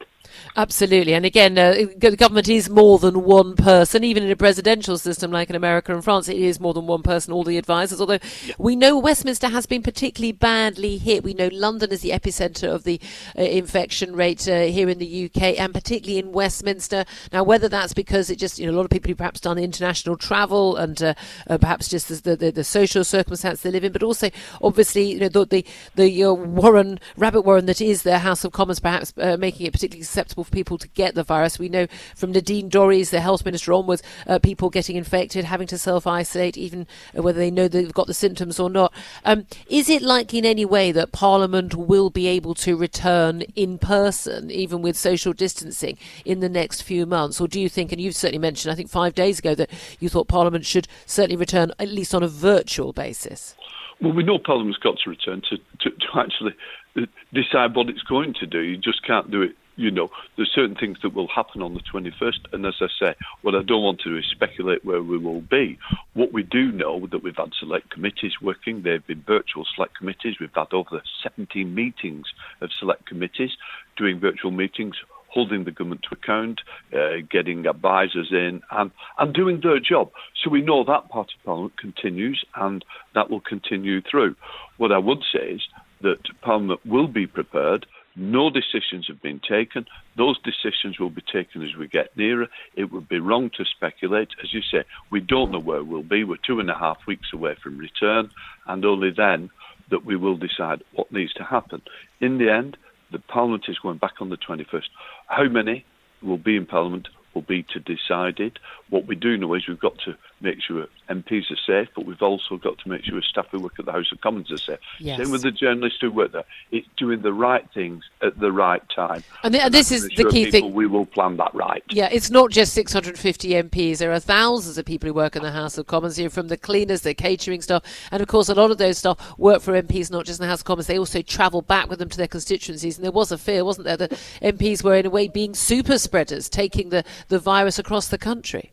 Absolutely. 0.56 1.14
And 1.14 1.26
again, 1.26 1.58
uh, 1.58 1.86
the 1.98 2.16
government 2.16 2.50
is 2.50 2.70
more 2.70 2.98
than 2.98 3.24
one 3.24 3.56
person. 3.56 4.04
Even 4.04 4.24
in 4.24 4.32
a 4.32 4.36
presidential 4.36 4.98
system 4.98 5.32
like 5.32 5.50
in 5.50 5.56
America 5.56 5.94
and 5.94 6.04
France, 6.04 6.28
it 6.28 6.38
is 6.38 6.60
more 6.60 6.74
than 6.74 6.88
one 6.88 7.04
person, 7.04 7.32
all 7.32 7.44
the 7.44 7.58
advisors. 7.58 8.02
Although 8.02 8.20
yeah. 8.46 8.56
we 8.58 8.76
know 8.76 8.98
Westminster 8.98 9.50
has 9.50 9.66
been 9.68 9.84
particularly 9.84 10.32
badly 10.32 10.98
hit. 10.98 11.24
We 11.24 11.34
know 11.34 11.50
London 11.52 11.92
is 11.92 12.02
the 12.02 12.10
epicenter 12.10 12.74
of 12.74 12.86
the 12.86 13.00
uh, 13.38 13.44
infection 13.44 14.16
rate 14.16 14.48
uh, 14.48 14.62
here 14.62 14.90
in 14.90 14.98
the 14.98 15.26
UK 15.26 15.60
and 15.60 15.74
particularly 15.74 16.18
in 16.18 16.32
Westminster. 16.32 17.06
Now, 17.32 17.44
whether 17.44 17.70
that's 17.70 17.94
because 17.94 18.30
it 18.30 18.38
just, 18.38 18.58
you 18.58 18.66
know, 18.66 18.74
a 18.74 18.78
lot 18.78 18.86
of 18.86 18.90
people 18.90 19.10
who 19.10 19.16
perhaps 19.16 19.40
done 19.40 19.58
international 19.58 20.18
travel 20.18 20.76
and 20.76 21.02
uh, 21.04 21.14
uh, 21.48 21.58
perhaps 21.58 21.88
just 21.88 22.24
the, 22.24 22.36
the, 22.36 22.52
the, 22.52 22.64
social 22.64 23.04
circumstance 23.04 23.62
they 23.62 23.72
live 23.72 23.84
in, 23.84 23.92
but 23.92 24.04
also 24.04 24.30
obviously, 24.62 25.14
you 25.14 25.20
know, 25.20 25.30
the, 25.30 25.46
the, 25.46 25.66
the 25.96 26.24
uh, 26.24 26.34
Warren, 26.34 27.00
rabbit 27.16 27.42
warren 27.42 27.66
that 27.68 27.80
is 27.80 28.04
the 28.04 28.20
House 28.20 28.44
of 28.44 28.52
Commons 28.52 28.80
perhaps 28.80 29.16
making 29.38 29.68
it 29.68 29.74
particularly 29.74 30.04
acceptable 30.18 30.44
for 30.44 30.52
people 30.52 30.80
to 30.80 30.88
get 30.90 31.14
the 31.14 31.24
virus. 31.24 31.60
We 31.60 31.70
know 31.70 31.86
from 32.16 32.32
Nadine 32.32 32.72
Dorries, 32.72 33.12
the 33.12 33.22
health 33.22 33.46
minister, 33.46 33.72
onwards, 33.72 34.02
uh, 34.26 34.40
people 34.40 34.72
getting 34.72 34.96
infected, 34.96 35.46
having 35.46 35.68
to 35.68 35.78
self 35.78 36.08
isolate, 36.08 36.58
even 36.58 36.88
whether 37.14 37.38
they 37.38 37.52
know 37.52 37.68
they've 37.68 37.94
got 37.94 38.08
the 38.08 38.16
symptoms 38.16 38.60
or 38.60 38.68
not. 38.68 38.92
Um, 39.26 39.46
is 39.70 39.90
it 39.90 40.02
likely 40.02 40.40
in 40.40 40.46
any 40.46 40.66
way 40.66 40.92
that 40.92 41.12
Parliament 41.12 41.76
will 41.76 42.10
be 42.10 42.26
able 42.26 42.56
to 42.56 42.76
return 42.76 43.42
in 43.56 43.78
person, 43.78 44.50
even 44.50 44.82
with 44.82 44.98
social 44.98 45.34
distancing, 45.34 46.00
in 46.26 46.40
the 46.40 46.50
next 46.50 46.82
few 46.82 47.06
months? 47.06 47.40
Or 47.40 47.48
do 47.48 47.62
you 47.62 47.70
think, 47.70 47.92
and 47.92 48.02
you've 48.02 48.16
certainly 48.16 48.40
mentioned, 48.40 48.72
I 48.72 48.76
think 48.76 48.90
five 48.90 49.14
days 49.14 49.38
ago, 49.38 49.54
that 49.54 49.70
you 50.00 50.10
thought 50.10 50.28
Parliament 50.28 50.66
should 50.66 50.88
certainly 51.06 51.36
return 51.36 51.72
at 51.78 51.90
least 51.90 52.16
on 52.16 52.24
a 52.24 52.28
virtual 52.28 52.92
basis? 52.92 53.56
Well, 54.02 54.14
we 54.14 54.24
know 54.24 54.40
Parliament's 54.44 54.80
got 54.80 54.98
to 55.04 55.10
return 55.12 55.44
to, 55.50 55.58
to, 55.58 55.90
to 55.92 56.08
actually 56.20 56.56
uh, 56.96 57.02
decide 57.34 57.76
what 57.76 57.90
it's 57.90 58.02
going 58.02 58.34
to 58.40 58.48
do. 58.48 58.62
You 58.62 58.78
just 58.78 59.06
can't 59.06 59.30
do 59.30 59.44
it 59.44 59.56
you 59.78 59.92
know, 59.92 60.10
there's 60.36 60.52
certain 60.54 60.76
things 60.76 60.98
that 61.04 61.14
will 61.14 61.28
happen 61.28 61.62
on 61.62 61.74
the 61.74 61.80
21st. 61.80 62.52
And 62.52 62.66
as 62.66 62.76
I 62.82 62.88
say, 63.00 63.16
what 63.42 63.56
I 63.56 63.62
don't 63.62 63.84
want 63.84 64.02
to 64.02 64.10
do 64.10 64.18
is 64.18 64.26
speculate 64.30 64.84
where 64.84 65.02
we 65.02 65.18
will 65.18 65.42
be. 65.42 65.78
What 66.14 66.34
we 66.34 66.44
do 66.44 66.72
know 66.72 67.08
that 67.08 67.24
we've 67.24 67.38
had 67.38 67.54
select 67.58 67.92
committees 67.92 68.34
working. 68.42 68.82
They've 68.82 69.06
been 69.06 69.24
virtual 69.26 69.66
select 69.76 69.98
committees. 69.98 70.36
We've 70.40 70.50
had 70.54 70.74
over 70.74 71.02
17 71.24 71.74
meetings 71.74 72.26
of 72.62 72.72
select 72.78 73.06
committees 73.06 73.52
doing 73.96 74.20
virtual 74.20 74.52
meetings 74.52 74.96
holding 75.30 75.66
the 75.66 75.72
government 75.72 76.02
to 76.04 76.16
account, 76.16 76.62
uh, 76.94 77.18
getting 77.30 77.68
advisors 77.68 78.30
in, 78.32 78.62
and, 78.72 78.92
and 79.20 79.34
doing 79.34 79.60
their 79.62 79.80
job. 79.80 80.10
So 80.42 80.50
we 80.50 80.62
know 80.62 80.84
that 80.84 81.10
part 81.10 81.28
of 81.28 81.46
Parliament 81.46 81.78
continues, 81.78 82.44
and 82.56 82.84
that 83.14 83.30
will 83.30 83.42
continue 83.42 84.02
through. 84.02 84.36
What 84.78 84.92
I 84.92 84.98
would 84.98 85.24
say 85.32 85.52
is 85.52 85.62
that 86.02 86.20
Parliament 86.42 86.80
will 86.86 87.08
be 87.08 87.28
prepared 87.28 87.86
no 88.18 88.50
decisions 88.50 89.08
have 89.08 89.22
been 89.22 89.40
taken. 89.40 89.86
Those 90.18 90.38
decisions 90.42 91.00
will 91.00 91.12
be 91.12 91.22
taken 91.22 91.62
as 91.62 91.76
we 91.76 91.88
get 91.88 92.16
nearer. 92.18 92.48
It 92.76 92.92
would 92.92 93.08
be 93.08 93.20
wrong 93.20 93.52
to 93.58 93.64
speculate. 93.66 94.30
As 94.44 94.54
you 94.54 94.62
say, 94.62 94.84
we 95.12 95.20
don't 95.20 95.52
know 95.52 95.60
where 95.60 95.84
we'll 95.84 96.04
be. 96.04 96.24
We're 96.24 96.38
two 96.46 96.60
and 96.60 96.70
a 96.70 96.78
half 96.78 96.98
weeks 97.08 97.28
away 97.34 97.56
from 97.62 97.78
return, 97.78 98.32
and 98.66 98.84
only 98.84 99.12
then 99.16 99.50
that 99.90 100.04
we 100.04 100.16
will 100.16 100.36
decide 100.36 100.84
what 100.94 101.12
needs 101.12 101.34
to 101.34 101.44
happen. 101.44 101.82
In 102.20 102.40
the 102.40 102.52
end, 102.52 102.76
the 103.12 103.20
Parliament 103.20 103.66
is 103.68 103.80
going 103.80 104.00
back 104.00 104.16
on 104.20 104.30
the 104.30 104.38
21st. 104.38 104.90
How 105.28 105.48
many 105.48 105.86
will 106.22 106.38
be 106.38 106.58
in 106.58 106.66
Parliament 106.66 107.08
will 107.34 107.42
be 107.44 107.64
to 107.74 107.80
decide 107.80 108.40
it. 108.40 108.58
What 108.90 109.06
we 109.06 109.16
do 109.16 109.38
know 109.38 109.54
is 109.54 109.68
we've 109.68 109.80
got 109.80 109.98
to 110.06 110.16
make 110.40 110.62
sure 110.62 110.88
MPs 111.10 111.52
are 111.52 111.58
safe, 111.66 111.90
but 111.96 112.06
we've 112.06 112.22
also 112.22 112.58
got 112.58 112.78
to 112.80 112.90
make 112.90 113.04
sure 113.04 113.22
staff 113.22 113.48
who 113.52 113.60
work 113.60 113.80
at 113.80 113.86
the 113.86 113.92
House 113.92 114.12
of 114.12 114.22
Commons 114.22 114.52
are 114.52 114.58
safe. 114.58 114.80
Yes. 115.00 115.20
Same 115.20 115.32
with 115.32 115.42
the 115.42 115.52
journalists 115.52 116.00
who 116.02 116.12
work 116.12 116.32
there. 116.32 116.44
It's 116.72 116.88
doing 116.98 117.22
the 117.22 117.34
right 117.34 117.68
things 117.74 118.04
at 118.22 118.40
the 118.40 118.52
right 118.52 118.84
time. 118.94 119.24
And, 119.44 119.54
the, 119.54 119.64
and 119.64 119.74
this 119.74 119.92
is 119.92 120.08
the 120.16 120.30
key 120.30 120.52
thing. 120.52 120.74
We 120.74 120.86
will 120.86 121.06
plan 121.06 121.38
that 121.38 121.54
right. 121.56 121.84
Yeah, 121.90 122.10
it's 122.12 122.30
not 122.30 122.52
just 122.52 122.74
650 122.74 123.50
MPs. 123.50 123.98
There 123.98 124.12
are 124.12 124.20
thousands 124.20 124.78
of 124.78 124.86
people 124.86 125.08
who 125.08 125.14
work 125.14 125.36
in 125.36 125.44
the 125.44 125.52
House 125.52 125.78
of 125.78 125.88
Commons 125.88 126.18
here, 126.18 126.30
from 126.30 126.50
the 126.50 126.58
cleaners, 126.58 127.02
the 127.02 127.14
catering 127.14 127.62
staff, 127.62 127.84
and 128.12 128.22
of 128.22 128.28
course, 128.28 128.50
a 128.50 128.56
lot 128.56 128.72
of 128.72 128.78
those 128.78 129.00
staff 129.00 129.18
work 129.38 129.62
for 129.62 129.82
MPs, 129.82 130.12
not 130.12 130.26
just 130.26 130.40
in 130.40 130.44
the 130.44 130.50
House 130.50 130.62
of 130.62 130.66
Commons. 130.66 130.88
They 130.88 131.00
also 131.00 131.22
travel 131.22 131.62
back 131.62 131.90
with 131.90 132.00
them 132.00 132.10
to 132.10 132.18
their 132.18 132.28
constituencies. 132.28 132.98
And 132.98 133.06
there 133.06 133.12
was 133.12 133.32
a 133.32 133.38
fear, 133.38 133.66
wasn't 133.66 133.86
there, 133.86 133.98
that 133.98 134.12
MPs 134.42 134.84
were 134.84 134.96
in 134.96 135.06
a 135.06 135.10
way 135.10 135.28
being 135.28 135.54
super 135.54 135.98
spreaders, 135.98 136.50
taking 136.50 136.90
the, 136.90 137.04
the 137.30 137.40
virus 137.40 137.80
across 137.80 138.08
the 138.10 138.18
country. 138.18 138.72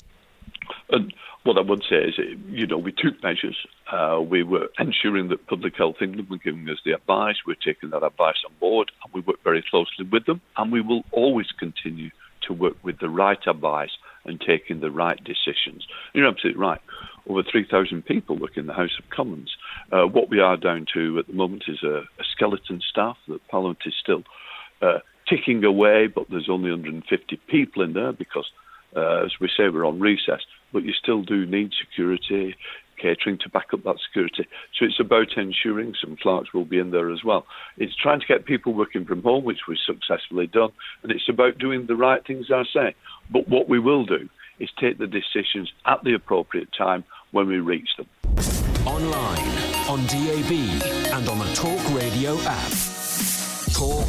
And 0.90 1.12
what 1.44 1.58
I 1.58 1.60
would 1.60 1.84
say 1.88 1.96
is, 1.96 2.14
you 2.48 2.66
know, 2.66 2.78
we 2.78 2.90
took 2.90 3.22
measures. 3.22 3.56
Uh, 3.92 4.20
we 4.20 4.42
were 4.42 4.68
ensuring 4.78 5.28
that 5.28 5.46
Public 5.46 5.76
Health 5.76 5.96
England 6.00 6.30
were 6.30 6.38
giving 6.38 6.68
us 6.70 6.78
the 6.84 6.92
advice. 6.92 7.36
We're 7.46 7.54
taking 7.54 7.90
that 7.90 8.02
advice 8.02 8.42
on 8.46 8.54
board, 8.58 8.90
and 9.04 9.12
we 9.12 9.20
work 9.20 9.42
very 9.44 9.62
closely 9.70 10.06
with 10.10 10.24
them. 10.24 10.40
And 10.56 10.72
we 10.72 10.80
will 10.80 11.04
always 11.12 11.48
continue 11.58 12.10
to 12.46 12.54
work 12.54 12.76
with 12.82 12.98
the 12.98 13.10
right 13.10 13.38
advice 13.46 13.90
and 14.24 14.40
taking 14.40 14.80
the 14.80 14.90
right 14.90 15.22
decisions. 15.22 15.86
You're 16.14 16.26
absolutely 16.26 16.60
right. 16.60 16.80
Over 17.28 17.42
3,000 17.42 18.04
people 18.04 18.38
work 18.38 18.56
in 18.56 18.66
the 18.66 18.72
House 18.72 18.98
of 18.98 19.08
Commons. 19.10 19.54
Uh, 19.92 20.04
what 20.04 20.30
we 20.30 20.40
are 20.40 20.56
down 20.56 20.86
to 20.94 21.18
at 21.18 21.26
the 21.26 21.34
moment 21.34 21.64
is 21.68 21.82
a, 21.82 21.98
a 22.18 22.24
skeleton 22.32 22.80
staff. 22.88 23.18
that 23.28 23.46
Parliament 23.48 23.80
is 23.84 23.94
still 24.00 24.22
uh, 24.80 25.00
ticking 25.28 25.62
away, 25.64 26.06
but 26.06 26.28
there's 26.30 26.48
only 26.48 26.70
150 26.70 27.36
people 27.48 27.82
in 27.82 27.92
there 27.92 28.12
because 28.12 28.50
uh, 28.96 29.24
as 29.24 29.32
we 29.40 29.48
say, 29.48 29.68
we're 29.68 29.86
on 29.86 30.00
recess, 30.00 30.40
but 30.72 30.84
you 30.84 30.92
still 30.92 31.22
do 31.22 31.46
need 31.46 31.72
security, 31.78 32.56
catering 32.96 33.38
to 33.38 33.48
back 33.48 33.72
up 33.72 33.82
that 33.84 33.96
security. 34.06 34.46
So 34.78 34.86
it's 34.86 35.00
about 35.00 35.36
ensuring 35.36 35.94
some 36.00 36.16
clerks 36.16 36.52
will 36.52 36.64
be 36.64 36.78
in 36.78 36.90
there 36.90 37.10
as 37.10 37.24
well. 37.24 37.46
It's 37.76 37.94
trying 37.96 38.20
to 38.20 38.26
get 38.26 38.44
people 38.44 38.72
working 38.72 39.04
from 39.04 39.22
home, 39.22 39.44
which 39.44 39.66
we've 39.68 39.78
successfully 39.84 40.46
done, 40.46 40.70
and 41.02 41.12
it's 41.12 41.28
about 41.28 41.58
doing 41.58 41.86
the 41.86 41.96
right 41.96 42.24
things, 42.26 42.46
I 42.52 42.64
say. 42.72 42.94
But 43.30 43.48
what 43.48 43.68
we 43.68 43.78
will 43.78 44.04
do 44.04 44.28
is 44.58 44.70
take 44.80 44.98
the 44.98 45.06
decisions 45.06 45.72
at 45.86 46.02
the 46.04 46.14
appropriate 46.14 46.68
time 46.76 47.04
when 47.32 47.48
we 47.48 47.58
reach 47.58 47.88
them. 47.96 48.08
Online, 48.86 49.48
on 49.88 50.06
DAB, 50.06 50.52
and 51.12 51.28
on 51.28 51.38
the 51.38 51.52
Talk 51.54 51.94
Radio 51.94 52.38
app. 52.40 52.72
Talk 53.72 54.06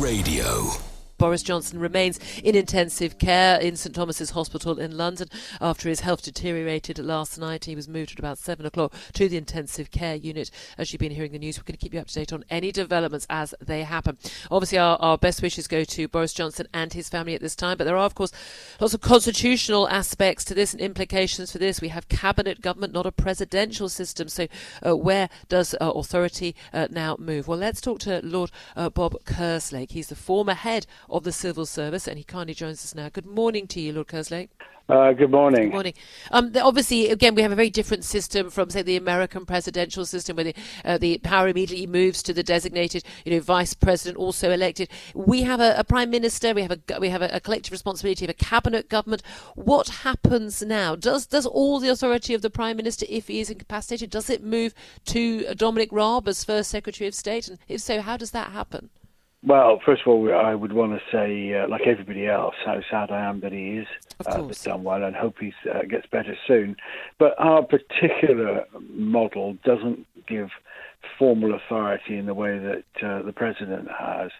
Radio. 0.00 0.87
Boris 1.18 1.42
Johnson 1.42 1.80
remains 1.80 2.18
in 2.42 2.54
intensive 2.54 3.18
care 3.18 3.60
in 3.60 3.76
St 3.76 3.94
Thomas's 3.94 4.30
Hospital 4.30 4.78
in 4.78 4.96
London 4.96 5.28
after 5.60 5.88
his 5.88 6.00
health 6.00 6.22
deteriorated 6.22 6.98
last 6.98 7.38
night. 7.38 7.64
He 7.64 7.74
was 7.74 7.88
moved 7.88 8.12
at 8.12 8.18
about 8.20 8.38
seven 8.38 8.64
o'clock 8.64 8.94
to 9.14 9.28
the 9.28 9.36
intensive 9.36 9.90
care 9.90 10.14
unit. 10.14 10.50
As 10.78 10.92
you've 10.92 11.00
been 11.00 11.12
hearing 11.12 11.32
the 11.32 11.38
news, 11.38 11.58
we're 11.58 11.64
going 11.64 11.76
to 11.76 11.84
keep 11.84 11.92
you 11.92 12.00
up 12.00 12.06
to 12.06 12.14
date 12.14 12.32
on 12.32 12.44
any 12.50 12.70
developments 12.70 13.26
as 13.28 13.52
they 13.60 13.82
happen. 13.82 14.16
Obviously, 14.50 14.78
our, 14.78 14.96
our 14.98 15.18
best 15.18 15.42
wishes 15.42 15.66
go 15.66 15.82
to 15.82 16.08
Boris 16.08 16.32
Johnson 16.32 16.68
and 16.72 16.92
his 16.92 17.08
family 17.08 17.34
at 17.34 17.40
this 17.40 17.56
time, 17.56 17.76
but 17.76 17.84
there 17.84 17.96
are, 17.96 18.06
of 18.06 18.14
course, 18.14 18.32
lots 18.80 18.94
of 18.94 19.00
constitutional 19.00 19.88
aspects 19.88 20.44
to 20.44 20.54
this 20.54 20.72
and 20.72 20.80
implications 20.80 21.50
for 21.50 21.58
this. 21.58 21.80
We 21.80 21.88
have 21.88 22.08
cabinet 22.08 22.60
government, 22.60 22.92
not 22.92 23.06
a 23.06 23.12
presidential 23.12 23.88
system. 23.88 24.28
So, 24.28 24.46
uh, 24.86 24.96
where 24.96 25.28
does 25.48 25.74
uh, 25.80 25.90
authority 25.90 26.54
uh, 26.72 26.86
now 26.90 27.16
move? 27.18 27.48
Well, 27.48 27.58
let's 27.58 27.80
talk 27.80 27.98
to 28.00 28.20
Lord 28.22 28.52
uh, 28.76 28.88
Bob 28.88 29.16
Kerslake. 29.24 29.90
He's 29.90 30.08
the 30.08 30.14
former 30.14 30.54
head 30.54 30.86
of 31.10 31.24
the 31.24 31.32
civil 31.32 31.66
service, 31.66 32.06
and 32.06 32.18
he 32.18 32.24
kindly 32.24 32.54
joins 32.54 32.84
us 32.84 32.94
now. 32.94 33.08
Good 33.08 33.26
morning 33.26 33.66
to 33.68 33.80
you, 33.80 33.92
Lord 33.92 34.08
Kerslake. 34.08 34.48
Uh, 34.88 35.12
good 35.12 35.30
morning. 35.30 35.64
Good 35.64 35.72
morning. 35.72 35.94
Um, 36.30 36.50
obviously, 36.62 37.10
again, 37.10 37.34
we 37.34 37.42
have 37.42 37.52
a 37.52 37.56
very 37.56 37.68
different 37.68 38.04
system 38.04 38.48
from, 38.48 38.70
say, 38.70 38.80
the 38.80 38.96
American 38.96 39.44
presidential 39.44 40.06
system, 40.06 40.36
where 40.36 40.44
the, 40.44 40.54
uh, 40.82 40.96
the 40.96 41.18
power 41.18 41.46
immediately 41.46 41.86
moves 41.86 42.22
to 42.22 42.32
the 42.32 42.42
designated, 42.42 43.04
you 43.26 43.32
know, 43.32 43.40
vice 43.40 43.74
president, 43.74 44.16
also 44.16 44.50
elected. 44.50 44.88
We 45.14 45.42
have 45.42 45.60
a, 45.60 45.74
a 45.76 45.84
prime 45.84 46.08
minister. 46.08 46.54
We 46.54 46.62
have 46.62 46.70
a 46.70 47.00
we 47.00 47.10
have 47.10 47.20
a, 47.20 47.28
a, 47.34 47.38
collective 47.40 47.72
responsibility 47.72 48.24
of 48.24 48.30
a 48.30 48.34
cabinet 48.34 48.88
government. 48.88 49.22
What 49.56 49.88
happens 49.88 50.62
now? 50.62 50.96
Does 50.96 51.26
does 51.26 51.44
all 51.44 51.80
the 51.80 51.90
authority 51.90 52.32
of 52.32 52.40
the 52.40 52.48
prime 52.48 52.78
minister, 52.78 53.04
if 53.10 53.28
he 53.28 53.40
is 53.40 53.50
incapacitated, 53.50 54.08
does 54.08 54.30
it 54.30 54.42
move 54.42 54.72
to 55.06 55.54
Dominic 55.54 55.90
Raab 55.92 56.26
as 56.28 56.44
first 56.44 56.70
secretary 56.70 57.06
of 57.06 57.14
state? 57.14 57.46
And 57.46 57.58
if 57.68 57.82
so, 57.82 58.00
how 58.00 58.16
does 58.16 58.30
that 58.30 58.52
happen? 58.52 58.88
Well, 59.44 59.80
first 59.86 60.02
of 60.02 60.08
all, 60.08 60.34
I 60.34 60.54
would 60.54 60.72
want 60.72 60.98
to 60.98 61.00
say, 61.12 61.54
uh, 61.54 61.68
like 61.68 61.82
everybody 61.86 62.26
else, 62.26 62.56
how 62.64 62.80
sad 62.90 63.12
I 63.12 63.24
am 63.24 63.40
that 63.40 63.52
he 63.52 63.78
is 63.78 63.86
uh, 64.26 64.48
done 64.64 64.82
well, 64.82 65.04
and 65.04 65.14
hope 65.14 65.36
he 65.38 65.52
uh, 65.72 65.82
gets 65.82 66.06
better 66.06 66.36
soon. 66.46 66.76
But 67.18 67.34
our 67.38 67.62
particular 67.62 68.64
model 68.90 69.56
doesn't 69.64 70.06
give 70.26 70.48
formal 71.18 71.54
authority 71.54 72.18
in 72.18 72.26
the 72.26 72.34
way 72.34 72.58
that 72.58 72.84
uh, 73.06 73.22
the 73.22 73.32
president 73.32 73.88
has. 73.96 74.30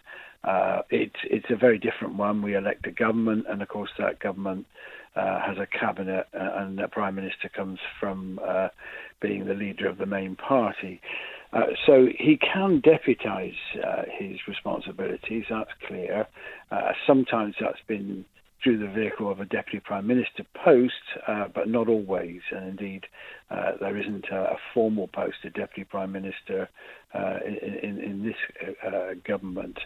Uh, 0.43 0.81
it's 0.89 1.19
it's 1.23 1.49
a 1.49 1.55
very 1.55 1.77
different 1.77 2.15
one. 2.15 2.41
We 2.41 2.55
elect 2.55 2.85
a 2.85 2.91
government, 2.91 3.45
and 3.49 3.61
of 3.61 3.69
course 3.69 3.91
that 3.97 4.19
government 4.19 4.65
uh, 5.15 5.39
has 5.39 5.57
a 5.57 5.65
cabinet, 5.65 6.27
and 6.33 6.77
the 6.77 6.89
prime 6.89 7.15
minister 7.15 7.47
comes 7.47 7.79
from 8.01 8.39
being 9.21 9.45
the 9.45 9.53
leader 9.53 9.87
of 9.87 9.97
the 9.97 10.05
main 10.05 10.35
party. 10.35 11.01
Uh, 11.51 11.61
so 11.85 12.07
he 12.17 12.37
can 12.37 12.81
deputise 12.81 13.55
uh, 13.83 14.03
his 14.19 14.37
responsibilities, 14.47 15.45
that's 15.49 15.71
clear. 15.87 16.27
Uh, 16.71 16.91
sometimes 17.07 17.55
that's 17.59 17.81
been 17.87 18.23
through 18.63 18.77
the 18.77 18.87
vehicle 18.87 19.31
of 19.31 19.39
a 19.39 19.45
deputy 19.45 19.79
prime 19.79 20.05
minister 20.05 20.43
post, 20.63 20.93
uh, 21.27 21.47
but 21.53 21.67
not 21.67 21.87
always. 21.87 22.41
And 22.51 22.67
indeed, 22.67 23.05
uh, 23.49 23.71
there 23.79 23.97
isn't 23.97 24.25
a, 24.31 24.55
formal 24.73 25.07
post 25.07 25.37
of 25.45 25.53
deputy 25.53 25.85
prime 25.85 26.11
minister 26.11 26.69
in, 27.15 27.79
in, 27.81 27.99
in, 27.99 28.23
this 28.23 28.75
government. 29.25 29.79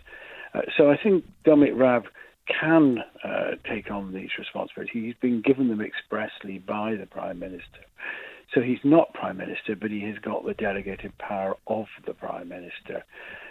so 0.75 0.89
I 0.89 0.97
think 1.01 1.23
Dominic 1.45 1.73
Raab 1.75 2.05
can 2.47 2.97
take 3.69 3.91
on 3.91 4.11
these 4.11 4.31
responsibilities. 4.39 4.91
He's 4.91 5.15
been 5.21 5.41
given 5.41 5.69
them 5.69 5.79
expressly 5.79 6.57
by 6.57 6.95
the 6.95 7.05
prime 7.05 7.39
minister. 7.39 7.85
So 8.53 8.61
he's 8.61 8.79
not 8.83 9.13
prime 9.13 9.37
minister, 9.37 9.75
but 9.75 9.89
he 9.89 10.01
has 10.01 10.17
got 10.19 10.45
the 10.45 10.53
delegated 10.53 11.17
power 11.17 11.55
of 11.67 11.85
the 12.05 12.13
prime 12.13 12.49
minister. 12.49 13.03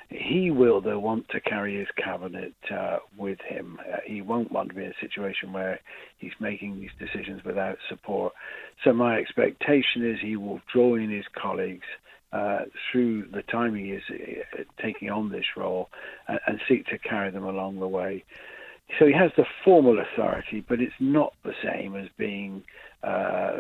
He 0.08 0.50
will, 0.50 0.80
though, 0.80 0.98
want 0.98 1.28
to 1.30 1.40
carry 1.40 1.78
his 1.78 1.88
cabinet 1.96 2.54
uh, 2.70 2.98
with 3.16 3.38
him. 3.48 3.78
Uh, 3.80 3.96
he 4.06 4.20
won't 4.20 4.52
want 4.52 4.68
to 4.68 4.74
be 4.74 4.84
in 4.84 4.90
a 4.90 5.00
situation 5.00 5.52
where 5.52 5.80
he's 6.18 6.32
making 6.38 6.78
these 6.78 6.90
decisions 6.98 7.42
without 7.44 7.78
support. 7.88 8.32
So 8.84 8.92
my 8.92 9.16
expectation 9.16 10.04
is 10.04 10.18
he 10.20 10.36
will 10.36 10.60
draw 10.72 10.94
in 10.96 11.10
his 11.10 11.24
colleagues. 11.40 11.86
Uh, 12.32 12.60
through 12.90 13.26
the 13.26 13.42
time 13.42 13.74
he 13.74 13.90
is 13.90 14.02
uh, 14.10 14.62
taking 14.80 15.10
on 15.10 15.30
this 15.30 15.44
role 15.54 15.90
and, 16.28 16.40
and 16.46 16.60
seek 16.66 16.86
to 16.86 16.96
carry 16.96 17.30
them 17.30 17.44
along 17.44 17.78
the 17.78 17.88
way. 17.88 18.24
So 18.98 19.06
he 19.06 19.12
has 19.12 19.30
the 19.36 19.44
formal 19.64 19.98
authority, 20.00 20.64
but 20.66 20.80
it's 20.80 20.92
not 20.98 21.34
the 21.44 21.52
same 21.62 21.94
as 21.94 22.08
being 22.16 22.62
uh, 23.02 23.56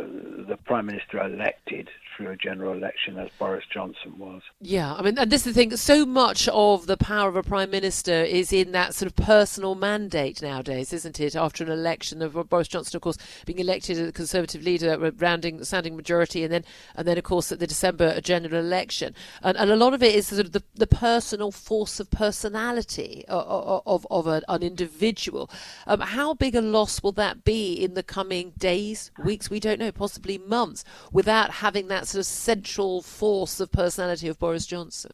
the 0.46 0.56
prime 0.64 0.86
minister 0.86 1.20
elected 1.20 1.88
through 2.16 2.30
a 2.30 2.36
general 2.36 2.74
election 2.74 3.18
as 3.18 3.28
Boris 3.38 3.64
Johnson 3.72 4.16
was. 4.16 4.42
Yeah, 4.60 4.94
I 4.94 5.02
mean, 5.02 5.18
and 5.18 5.30
this 5.30 5.46
is 5.46 5.54
the 5.54 5.60
thing. 5.60 5.76
So 5.76 6.06
much 6.06 6.46
of 6.48 6.86
the 6.86 6.96
power 6.96 7.28
of 7.28 7.34
a 7.34 7.42
prime 7.42 7.70
minister 7.70 8.12
is 8.12 8.52
in 8.52 8.70
that 8.72 8.94
sort 8.94 9.10
of 9.10 9.16
personal 9.16 9.74
mandate 9.74 10.42
nowadays, 10.42 10.92
isn't 10.92 11.18
it? 11.18 11.34
After 11.34 11.64
an 11.64 11.70
election 11.70 12.22
of 12.22 12.34
Boris 12.48 12.68
Johnson, 12.68 12.96
of 12.96 13.02
course, 13.02 13.18
being 13.44 13.58
elected 13.58 13.98
as 13.98 14.08
a 14.08 14.12
Conservative 14.12 14.62
leader, 14.62 14.96
rounding 15.18 15.64
standing 15.64 15.96
majority, 15.96 16.44
and 16.44 16.52
then 16.52 16.64
and 16.94 17.08
then 17.08 17.18
of 17.18 17.24
course 17.24 17.50
at 17.50 17.58
the 17.58 17.66
December 17.66 18.20
general 18.20 18.60
election, 18.60 19.12
and, 19.42 19.56
and 19.56 19.70
a 19.70 19.76
lot 19.76 19.92
of 19.92 20.02
it 20.04 20.14
is 20.14 20.28
sort 20.28 20.44
of 20.44 20.52
the, 20.52 20.62
the 20.74 20.86
personal 20.86 21.50
force 21.50 21.98
of 21.98 22.10
personality 22.10 23.24
of 23.26 23.82
of, 23.86 24.06
of 24.08 24.26
an, 24.28 24.42
an 24.48 24.62
individual. 24.62 25.50
Um, 25.88 26.00
how 26.00 26.34
big 26.34 26.54
a 26.54 26.60
loss 26.60 27.02
will 27.02 27.12
that 27.12 27.42
be 27.42 27.72
in 27.72 27.94
the 27.94 28.04
coming 28.04 28.52
days? 28.56 29.10
weeks, 29.31 29.31
we 29.50 29.60
don't 29.60 29.78
know, 29.78 29.92
possibly 29.92 30.38
months, 30.38 30.84
without 31.12 31.50
having 31.50 31.88
that 31.88 32.06
sort 32.06 32.20
of 32.20 32.26
central 32.26 33.02
force 33.02 33.60
of 33.60 33.72
personality 33.72 34.28
of 34.28 34.38
Boris 34.38 34.66
Johnson? 34.66 35.12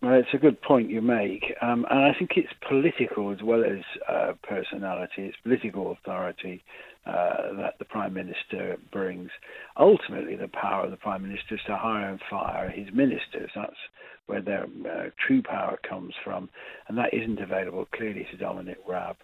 Well, 0.00 0.14
it's 0.14 0.32
a 0.32 0.38
good 0.38 0.62
point 0.62 0.90
you 0.90 1.02
make, 1.02 1.54
um, 1.60 1.84
and 1.90 1.98
I 1.98 2.14
think 2.16 2.32
it's 2.36 2.52
political 2.68 3.32
as 3.32 3.42
well 3.42 3.64
as 3.64 3.80
uh, 4.08 4.34
personality. 4.42 5.24
It's 5.24 5.36
political 5.42 5.90
authority 5.90 6.62
uh, 7.04 7.54
that 7.56 7.74
the 7.80 7.84
prime 7.84 8.14
minister 8.14 8.76
brings. 8.92 9.30
Ultimately, 9.76 10.36
the 10.36 10.46
power 10.46 10.84
of 10.84 10.92
the 10.92 10.96
prime 10.96 11.22
minister 11.22 11.56
is 11.56 11.60
to 11.66 11.76
hire 11.76 12.10
and 12.10 12.20
fire 12.30 12.70
his 12.70 12.86
ministers. 12.94 13.50
That's 13.56 13.74
where 14.26 14.40
their 14.40 14.64
uh, 14.64 15.10
true 15.26 15.42
power 15.42 15.78
comes 15.88 16.14
from, 16.22 16.48
and 16.86 16.96
that 16.96 17.12
isn't 17.12 17.40
available 17.40 17.88
clearly 17.92 18.26
to 18.30 18.36
Dominic 18.36 18.78
Raab. 18.86 19.16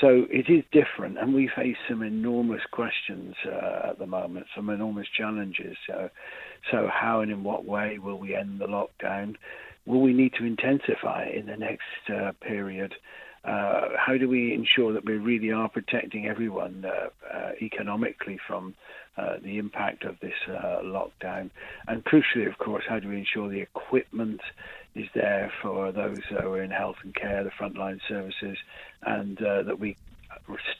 So 0.00 0.26
it 0.30 0.48
is 0.48 0.64
different, 0.70 1.18
and 1.18 1.34
we 1.34 1.50
face 1.54 1.76
some 1.88 2.02
enormous 2.02 2.62
questions 2.70 3.34
uh, 3.46 3.90
at 3.90 3.98
the 3.98 4.06
moment, 4.06 4.46
some 4.54 4.70
enormous 4.70 5.08
challenges. 5.16 5.76
So, 5.86 6.10
so 6.70 6.88
how 6.92 7.20
and 7.20 7.32
in 7.32 7.42
what 7.42 7.64
way 7.64 7.98
will 7.98 8.18
we 8.18 8.34
end 8.34 8.60
the 8.60 8.66
lockdown? 8.66 9.34
Will 9.86 10.00
we 10.00 10.12
need 10.12 10.34
to 10.34 10.44
intensify 10.44 11.26
in 11.34 11.46
the 11.46 11.56
next 11.56 12.10
uh, 12.14 12.32
period? 12.42 12.94
Uh, 13.44 13.88
how 13.96 14.18
do 14.18 14.28
we 14.28 14.52
ensure 14.52 14.92
that 14.92 15.04
we 15.04 15.14
really 15.14 15.50
are 15.50 15.68
protecting 15.68 16.26
everyone 16.26 16.84
uh, 16.84 17.08
uh, 17.34 17.52
economically 17.62 18.38
from 18.46 18.74
uh, 19.16 19.36
the 19.42 19.58
impact 19.58 20.04
of 20.04 20.16
this 20.20 20.34
lockdown? 20.48 21.50
And 21.86 22.04
crucially, 22.04 22.46
of 22.46 22.58
course, 22.58 22.84
how 22.88 22.98
do 22.98 23.08
we 23.08 23.16
ensure 23.16 23.48
the 23.48 23.60
equipment 23.60 24.40
is 24.98 25.08
there 25.14 25.52
for 25.62 25.92
those 25.92 26.18
who 26.28 26.36
are 26.36 26.62
in 26.62 26.70
health 26.70 26.96
and 27.02 27.14
care, 27.14 27.44
the 27.44 27.50
frontline 27.50 28.00
services, 28.08 28.56
and 29.02 29.40
uh, 29.42 29.62
that 29.62 29.78
we 29.78 29.96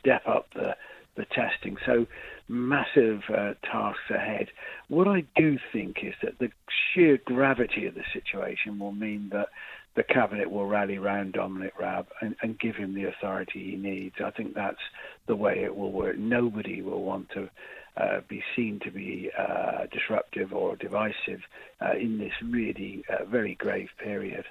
step 0.00 0.26
up 0.26 0.48
the 0.54 0.76
the 1.16 1.26
testing. 1.26 1.76
So 1.84 2.06
massive 2.48 3.22
uh, 3.28 3.54
tasks 3.64 4.08
ahead. 4.08 4.48
What 4.86 5.08
I 5.08 5.24
do 5.36 5.58
think 5.72 5.98
is 6.02 6.14
that 6.22 6.38
the 6.38 6.50
sheer 6.94 7.18
gravity 7.24 7.86
of 7.86 7.94
the 7.94 8.04
situation 8.12 8.78
will 8.78 8.92
mean 8.92 9.30
that 9.32 9.48
the 9.96 10.04
cabinet 10.04 10.48
will 10.48 10.66
rally 10.66 10.96
round 10.96 11.32
Dominic 11.32 11.74
Raab 11.76 12.06
and, 12.20 12.36
and, 12.40 12.56
give 12.56 12.76
him 12.76 12.94
the 12.94 13.04
authority 13.04 13.72
he 13.72 13.76
needs. 13.76 14.14
I 14.24 14.30
think 14.30 14.54
that's 14.54 14.78
the 15.26 15.34
way 15.34 15.64
it 15.64 15.74
will 15.74 15.90
work. 15.90 16.16
Nobody 16.16 16.82
will 16.82 17.02
want 17.02 17.30
to 17.30 17.50
uh, 17.98 18.20
be 18.28 18.42
seen 18.54 18.80
to 18.84 18.90
be 18.90 19.30
uh, 19.36 19.86
disruptive 19.92 20.52
or 20.52 20.76
divisive 20.76 21.40
uh, 21.80 21.92
in 21.92 22.18
this 22.18 22.32
really 22.44 23.04
uh, 23.08 23.24
very 23.24 23.54
grave 23.56 23.88
period. 24.02 24.44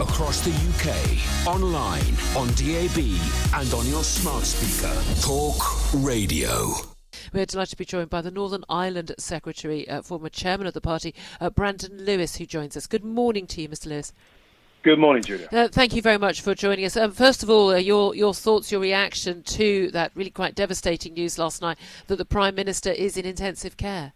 Across 0.00 0.42
the 0.42 0.50
UK, 0.50 1.46
online, 1.46 2.14
on 2.36 2.48
DAB, 2.54 2.98
and 3.54 3.72
on 3.74 3.86
your 3.86 4.04
smart 4.04 4.44
speaker. 4.44 4.94
Talk 5.20 5.62
Radio. 5.94 6.72
We're 7.32 7.46
delighted 7.46 7.72
to 7.72 7.76
be 7.76 7.84
joined 7.84 8.10
by 8.10 8.22
the 8.22 8.30
Northern 8.30 8.64
Ireland 8.68 9.12
Secretary, 9.18 9.88
uh, 9.88 10.02
former 10.02 10.28
chairman 10.28 10.66
of 10.66 10.74
the 10.74 10.80
party, 10.80 11.14
uh, 11.40 11.50
Brandon 11.50 12.04
Lewis, 12.04 12.36
who 12.36 12.46
joins 12.46 12.76
us. 12.76 12.86
Good 12.86 13.04
morning 13.04 13.46
to 13.48 13.62
you, 13.62 13.68
Mr. 13.68 13.86
Lewis. 13.86 14.12
Good 14.82 14.98
morning, 14.98 15.22
Julia. 15.22 15.46
Uh, 15.52 15.68
thank 15.68 15.94
you 15.94 16.00
very 16.00 16.16
much 16.16 16.40
for 16.40 16.54
joining 16.54 16.86
us. 16.86 16.96
Um, 16.96 17.12
first 17.12 17.42
of 17.42 17.50
all, 17.50 17.68
uh, 17.68 17.76
your 17.76 18.14
your 18.14 18.32
thoughts, 18.32 18.72
your 18.72 18.80
reaction 18.80 19.42
to 19.42 19.90
that 19.90 20.10
really 20.14 20.30
quite 20.30 20.54
devastating 20.54 21.12
news 21.12 21.36
last 21.36 21.60
night 21.60 21.76
that 22.06 22.16
the 22.16 22.24
Prime 22.24 22.54
Minister 22.54 22.90
is 22.90 23.18
in 23.18 23.26
intensive 23.26 23.76
care. 23.76 24.14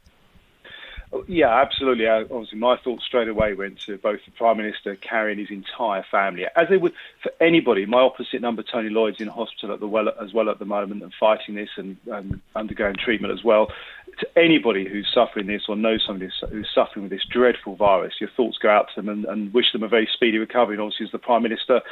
Yeah, 1.27 1.61
absolutely. 1.61 2.07
Uh, 2.07 2.25
obviously, 2.31 2.59
my 2.59 2.77
thoughts 2.77 3.05
straight 3.05 3.29
away 3.29 3.55
went 3.55 3.79
to 3.81 3.99
both 3.99 4.21
the 4.25 4.31
Prime 4.33 4.57
Minister 4.57 4.97
carrying 4.97 5.39
his 5.39 5.51
entire 5.51 6.05
family, 6.11 6.47
as 6.57 6.69
they 6.69 6.77
would 6.77 6.93
for 7.23 7.31
anybody. 7.41 7.87
My 7.87 8.01
opposite 8.01 8.41
number, 8.41 8.63
Tony 8.63 8.89
Lloyd's 8.89 9.21
in 9.21 9.29
hospital 9.29 9.73
at 9.75 9.81
the 9.81 9.87
well, 9.87 10.09
as 10.21 10.33
well 10.33 10.49
at 10.51 10.59
the 10.59 10.65
moment 10.65 11.03
and 11.03 11.13
fighting 11.19 11.55
this 11.55 11.71
and, 11.77 11.97
and 12.11 12.41
undergoing 12.57 12.97
treatment 12.97 13.33
as 13.33 13.45
well. 13.45 13.71
To 14.19 14.39
anybody 14.39 14.89
who's 14.89 15.11
suffering 15.13 15.47
this 15.47 15.63
or 15.69 15.77
knows 15.77 16.05
somebody 16.07 16.31
who's 16.51 16.71
suffering 16.75 17.05
with 17.05 17.11
this 17.11 17.25
dreadful 17.29 17.77
virus, 17.77 18.15
your 18.21 18.31
thoughts 18.37 18.59
go 18.59 18.71
out 18.71 18.89
to 18.95 19.03
them 19.03 19.09
and, 19.09 19.25
and 19.25 19.53
wish 19.53 19.73
them 19.73 19.83
a 19.83 19.89
very 19.89 20.09
speedy 20.13 20.39
recovery. 20.39 20.75
And 20.75 20.83
obviously, 20.83 21.07
as 21.07 21.13
the 21.13 21.19
Prime 21.19 21.43
Minister, 21.43 21.83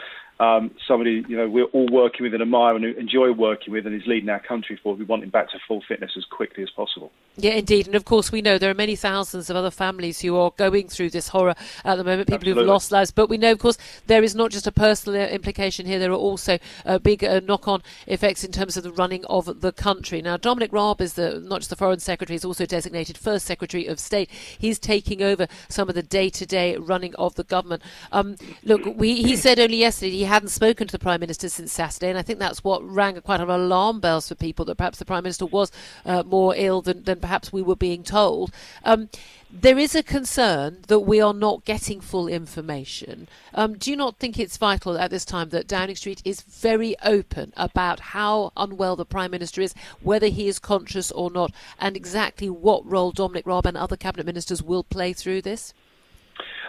um, 0.42 0.72
somebody 0.88 1.24
you 1.28 1.36
know 1.36 1.48
we're 1.48 1.70
all 1.76 1.88
working 1.92 2.24
with 2.24 2.34
and 2.34 2.42
admire 2.42 2.74
and 2.74 2.84
enjoy 2.84 3.30
working 3.30 3.72
with, 3.72 3.86
and 3.86 3.94
is 3.94 4.06
leading 4.06 4.28
our 4.28 4.40
country 4.40 4.78
forward. 4.82 4.98
We 4.98 5.04
want 5.04 5.22
him 5.22 5.30
back 5.30 5.50
to 5.52 5.58
full 5.68 5.82
fitness 5.86 6.12
as 6.16 6.24
quickly 6.24 6.62
as 6.64 6.70
possible. 6.70 7.12
Yeah, 7.36 7.52
indeed, 7.52 7.86
and 7.86 7.94
of 7.94 8.04
course 8.04 8.32
we 8.32 8.42
know 8.42 8.58
there 8.58 8.70
are 8.70 8.74
many 8.74 8.96
thousands 8.96 9.48
of 9.48 9.56
other 9.56 9.70
families 9.70 10.20
who 10.20 10.36
are 10.36 10.52
going 10.56 10.88
through 10.88 11.10
this 11.10 11.28
horror 11.28 11.54
at 11.84 11.96
the 11.96 12.04
moment. 12.04 12.28
People 12.28 12.40
Absolutely. 12.40 12.62
who've 12.62 12.68
lost 12.68 12.92
lives, 12.92 13.10
but 13.10 13.30
we 13.30 13.38
know, 13.38 13.52
of 13.52 13.58
course, 13.58 13.78
there 14.06 14.22
is 14.22 14.34
not 14.34 14.50
just 14.50 14.66
a 14.66 14.72
personal 14.72 15.20
implication 15.28 15.86
here. 15.86 15.98
There 15.98 16.10
are 16.10 16.14
also 16.14 16.58
uh, 16.84 16.98
big 16.98 17.24
uh, 17.24 17.40
knock-on 17.40 17.82
effects 18.06 18.44
in 18.44 18.52
terms 18.52 18.76
of 18.76 18.82
the 18.82 18.92
running 18.92 19.24
of 19.26 19.60
the 19.60 19.72
country. 19.72 20.20
Now, 20.20 20.36
Dominic 20.36 20.72
Raab 20.72 21.00
is 21.00 21.14
the 21.14 21.40
not 21.40 21.60
just 21.60 21.70
the 21.70 21.76
Foreign 21.76 22.00
Secretary, 22.00 22.34
he's 22.34 22.44
also 22.44 22.66
designated 22.66 23.16
First 23.16 23.46
Secretary 23.46 23.86
of 23.86 24.00
State. 24.00 24.28
He's 24.58 24.78
taking 24.78 25.22
over 25.22 25.46
some 25.68 25.88
of 25.88 25.94
the 25.94 26.02
day-to-day 26.02 26.76
running 26.76 27.14
of 27.14 27.36
the 27.36 27.44
government. 27.44 27.82
Um, 28.10 28.36
look, 28.64 28.82
we, 28.96 29.22
he 29.22 29.36
said 29.36 29.58
only 29.58 29.76
yesterday 29.76 30.10
he 30.10 30.24
hadn't 30.32 30.48
spoken 30.48 30.86
to 30.86 30.92
the 30.92 30.98
Prime 30.98 31.20
Minister 31.20 31.50
since 31.50 31.70
Saturday, 31.70 32.08
and 32.08 32.18
I 32.18 32.22
think 32.22 32.38
that's 32.38 32.64
what 32.64 32.82
rang 32.82 33.20
quite 33.20 33.42
an 33.42 33.50
alarm 33.50 34.00
bells 34.00 34.28
for 34.28 34.34
people 34.34 34.64
that 34.64 34.76
perhaps 34.76 34.98
the 34.98 35.04
Prime 35.04 35.24
Minister 35.24 35.44
was 35.44 35.70
uh, 36.06 36.22
more 36.22 36.54
ill 36.56 36.80
than, 36.80 37.02
than 37.04 37.20
perhaps 37.20 37.52
we 37.52 37.60
were 37.60 37.76
being 37.76 38.02
told. 38.02 38.50
Um, 38.82 39.10
there 39.50 39.78
is 39.78 39.94
a 39.94 40.02
concern 40.02 40.78
that 40.88 41.00
we 41.00 41.20
are 41.20 41.34
not 41.34 41.66
getting 41.66 42.00
full 42.00 42.28
information. 42.28 43.28
Um, 43.52 43.76
do 43.76 43.90
you 43.90 43.96
not 43.96 44.16
think 44.16 44.38
it's 44.38 44.56
vital 44.56 44.96
at 44.96 45.10
this 45.10 45.26
time 45.26 45.50
that 45.50 45.68
Downing 45.68 45.96
Street 45.96 46.22
is 46.24 46.40
very 46.40 46.96
open 47.02 47.52
about 47.54 48.00
how 48.00 48.52
unwell 48.56 48.96
the 48.96 49.04
Prime 49.04 49.32
Minister 49.32 49.60
is, 49.60 49.74
whether 50.00 50.28
he 50.28 50.48
is 50.48 50.58
conscious 50.58 51.12
or 51.12 51.30
not, 51.30 51.52
and 51.78 51.94
exactly 51.94 52.48
what 52.48 52.90
role 52.90 53.12
Dominic 53.12 53.46
Raab 53.46 53.66
and 53.66 53.76
other 53.76 53.98
cabinet 53.98 54.24
ministers 54.24 54.62
will 54.62 54.84
play 54.84 55.12
through 55.12 55.42
this? 55.42 55.74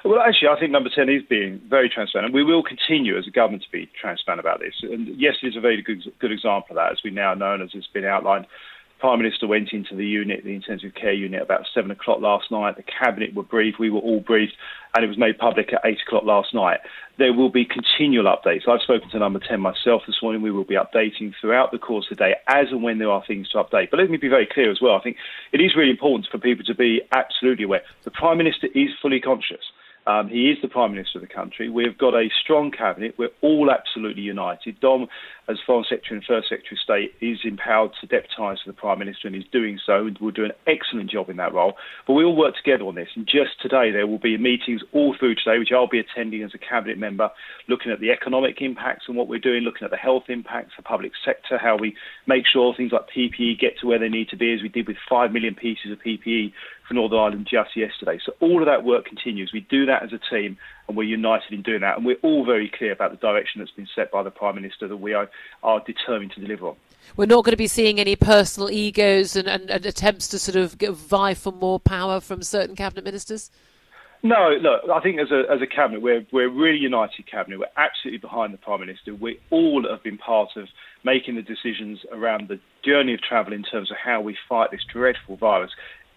Well, 0.03 0.19
actually, 0.19 0.49
I 0.49 0.59
think 0.59 0.71
Number 0.71 0.89
10 0.93 1.07
is 1.09 1.23
being 1.29 1.61
very 1.69 1.89
transparent. 1.89 2.25
and 2.25 2.35
We 2.35 2.43
will 2.43 2.61
continue 2.61 3.17
as 3.17 3.25
a 3.25 3.31
government 3.31 3.63
to 3.63 3.71
be 3.71 3.89
transparent 3.99 4.41
about 4.41 4.59
this. 4.59 4.73
And 4.81 5.07
yes, 5.19 5.35
it 5.41 5.47
is 5.47 5.55
a 5.55 5.61
very 5.61 5.81
good, 5.81 6.03
good 6.19 6.31
example 6.31 6.71
of 6.71 6.75
that, 6.75 6.91
as 6.91 6.99
we 7.03 7.09
now 7.09 7.33
know 7.33 7.55
as 7.55 7.69
it's 7.73 7.87
been 7.87 8.03
outlined 8.03 8.45
Prime 9.03 9.19
Minister 9.19 9.47
went 9.47 9.73
into 9.73 9.97
the 9.97 10.05
unit, 10.05 10.45
the 10.45 10.55
intensive 10.55 10.93
care 10.95 11.11
unit, 11.11 11.41
about 11.41 11.67
seven 11.73 11.91
o'clock 11.91 12.21
last 12.21 12.49
night. 12.49 12.77
The 12.77 12.83
cabinet 12.83 13.33
were 13.33 13.43
briefed, 13.43 13.77
we 13.77 13.89
were 13.89 13.99
all 13.99 14.21
briefed, 14.21 14.53
and 14.95 15.03
it 15.03 15.09
was 15.09 15.17
made 15.17 15.37
public 15.37 15.73
at 15.73 15.81
eight 15.83 15.97
o'clock 16.07 16.23
last 16.23 16.53
night. 16.53 16.79
There 17.17 17.33
will 17.33 17.49
be 17.49 17.65
continual 17.65 18.33
updates. 18.33 18.65
I've 18.65 18.79
spoken 18.79 19.09
to 19.09 19.19
Number 19.19 19.39
10 19.39 19.59
myself 19.59 20.03
this 20.07 20.21
morning. 20.23 20.41
We 20.41 20.51
will 20.51 20.63
be 20.63 20.75
updating 20.75 21.33
throughout 21.41 21.73
the 21.73 21.79
course 21.79 22.05
of 22.09 22.17
the 22.17 22.23
day 22.23 22.35
as 22.47 22.67
and 22.71 22.81
when 22.81 22.99
there 22.99 23.11
are 23.11 23.21
things 23.27 23.49
to 23.49 23.57
update. 23.57 23.91
But 23.91 23.99
let 23.99 24.09
me 24.09 24.15
be 24.15 24.29
very 24.29 24.47
clear 24.49 24.71
as 24.71 24.79
well. 24.81 24.95
I 24.95 25.01
think 25.01 25.17
it 25.51 25.59
is 25.59 25.75
really 25.75 25.91
important 25.91 26.29
for 26.31 26.37
people 26.37 26.63
to 26.63 26.73
be 26.73 27.01
absolutely 27.11 27.65
aware. 27.65 27.81
The 28.03 28.11
Prime 28.11 28.37
Minister 28.37 28.67
is 28.73 28.91
fully 29.01 29.19
conscious. 29.19 29.65
Um, 30.05 30.27
he 30.27 30.49
is 30.49 30.57
the 30.61 30.67
Prime 30.67 30.91
Minister 30.91 31.19
of 31.19 31.21
the 31.21 31.33
country. 31.33 31.69
We've 31.69 31.97
got 31.97 32.13
a 32.13 32.29
strong 32.41 32.71
cabinet. 32.71 33.15
We're 33.17 33.29
all 33.41 33.71
absolutely 33.71 34.23
united. 34.23 34.79
Dom, 34.81 35.07
as 35.49 35.57
Foreign 35.65 35.83
Secretary 35.83 36.17
and 36.17 36.25
First 36.25 36.49
Secretary 36.49 36.77
of 36.77 36.79
State, 36.79 37.13
is 37.25 37.39
empowered 37.43 37.91
to 37.99 38.07
deputise 38.07 38.57
the 38.65 38.73
Prime 38.73 38.99
Minister 38.99 39.27
and 39.27 39.35
is 39.35 39.43
doing 39.51 39.79
so 39.85 40.05
and 40.05 40.17
will 40.19 40.31
do 40.31 40.45
an 40.45 40.53
excellent 40.67 41.09
job 41.09 41.29
in 41.29 41.37
that 41.37 41.53
role. 41.53 41.73
But 42.07 42.13
we 42.13 42.23
all 42.23 42.35
work 42.35 42.55
together 42.55 42.85
on 42.85 42.95
this. 42.95 43.09
And 43.15 43.25
just 43.25 43.61
today, 43.61 43.91
there 43.91 44.07
will 44.07 44.19
be 44.19 44.37
meetings 44.37 44.81
all 44.93 45.15
through 45.17 45.35
today, 45.35 45.59
which 45.59 45.71
I'll 45.73 45.87
be 45.87 45.99
attending 45.99 46.43
as 46.43 46.51
a 46.53 46.57
cabinet 46.57 46.97
member, 46.97 47.29
looking 47.67 47.91
at 47.91 47.99
the 47.99 48.11
economic 48.11 48.61
impacts 48.61 49.05
and 49.07 49.17
what 49.17 49.27
we're 49.27 49.39
doing, 49.39 49.63
looking 49.63 49.85
at 49.85 49.91
the 49.91 49.97
health 49.97 50.23
impacts, 50.29 50.73
the 50.77 50.83
public 50.83 51.11
sector, 51.25 51.57
how 51.57 51.77
we 51.77 51.95
make 52.25 52.45
sure 52.51 52.73
things 52.75 52.91
like 52.91 53.09
PPE 53.15 53.59
get 53.59 53.79
to 53.79 53.87
where 53.87 53.99
they 53.99 54.09
need 54.09 54.29
to 54.29 54.37
be, 54.37 54.53
as 54.53 54.61
we 54.61 54.69
did 54.69 54.87
with 54.87 54.97
5 55.09 55.31
million 55.31 55.55
pieces 55.55 55.91
of 55.91 55.99
PPE 55.99 56.53
for 56.87 56.93
Northern 56.93 57.19
Ireland 57.19 57.47
just 57.49 57.75
yesterday. 57.75 58.19
So 58.25 58.33
all 58.39 58.61
of 58.61 58.65
that 58.67 58.83
work 58.83 59.05
continues. 59.05 59.51
We 59.53 59.61
do 59.61 59.85
that 59.85 60.03
as 60.03 60.11
a 60.13 60.19
team, 60.33 60.57
and 60.87 60.97
we're 60.97 61.03
united 61.03 61.53
in 61.53 61.61
doing 61.61 61.81
that. 61.81 61.97
And 61.97 62.05
we're 62.05 62.19
all 62.21 62.45
very 62.45 62.69
clear 62.69 62.91
about 62.91 63.11
the 63.11 63.17
direction 63.17 63.59
that's 63.59 63.71
been 63.71 63.87
set 63.95 64.11
by 64.11 64.23
the 64.23 64.31
Prime 64.31 64.55
Minister 64.55 64.87
that 64.87 64.97
we 64.97 65.13
are, 65.13 65.29
are 65.61 65.81
determined 65.85 66.31
to 66.33 66.41
deliver 66.41 66.67
on. 66.69 66.75
We're 67.17 67.25
not 67.25 67.43
going 67.43 67.51
to 67.51 67.57
be 67.57 67.67
seeing 67.67 67.99
any 67.99 68.15
personal 68.15 68.69
egos 68.69 69.35
and, 69.35 69.47
and, 69.47 69.69
and 69.69 69.85
attempts 69.85 70.27
to 70.29 70.39
sort 70.39 70.55
of 70.55 70.73
vie 70.73 71.33
for 71.33 71.51
more 71.51 71.79
power 71.79 72.19
from 72.19 72.41
certain 72.43 72.75
cabinet 72.75 73.03
ministers. 73.03 73.51
No, 74.25 74.55
look, 74.61 74.89
I 74.89 75.01
think 75.01 75.19
as 75.19 75.31
a 75.31 75.43
as 75.51 75.61
a 75.61 75.67
cabinet, 75.67 76.01
we're 76.01 76.25
we're 76.31 76.47
a 76.47 76.49
really 76.49 76.77
united 76.77 77.29
cabinet. 77.29 77.59
We're 77.59 77.67
absolutely 77.75 78.19
behind 78.19 78.53
the 78.53 78.57
prime 78.57 78.79
minister. 78.79 79.13
We 79.13 79.37
all 79.49 79.85
have 79.89 80.01
been 80.01 80.17
part 80.17 80.51
of 80.55 80.69
making 81.03 81.35
the 81.35 81.41
decisions 81.41 81.99
around 82.09 82.47
the 82.47 82.57
journey 82.85 83.15
of 83.15 83.21
travel 83.21 83.51
in 83.51 83.63
terms 83.63 83.91
of 83.91 83.97
how 83.97 84.21
we 84.21 84.37
fight 84.47 84.71
this 84.71 84.85
dreadful 84.89 85.35
virus 85.35 85.71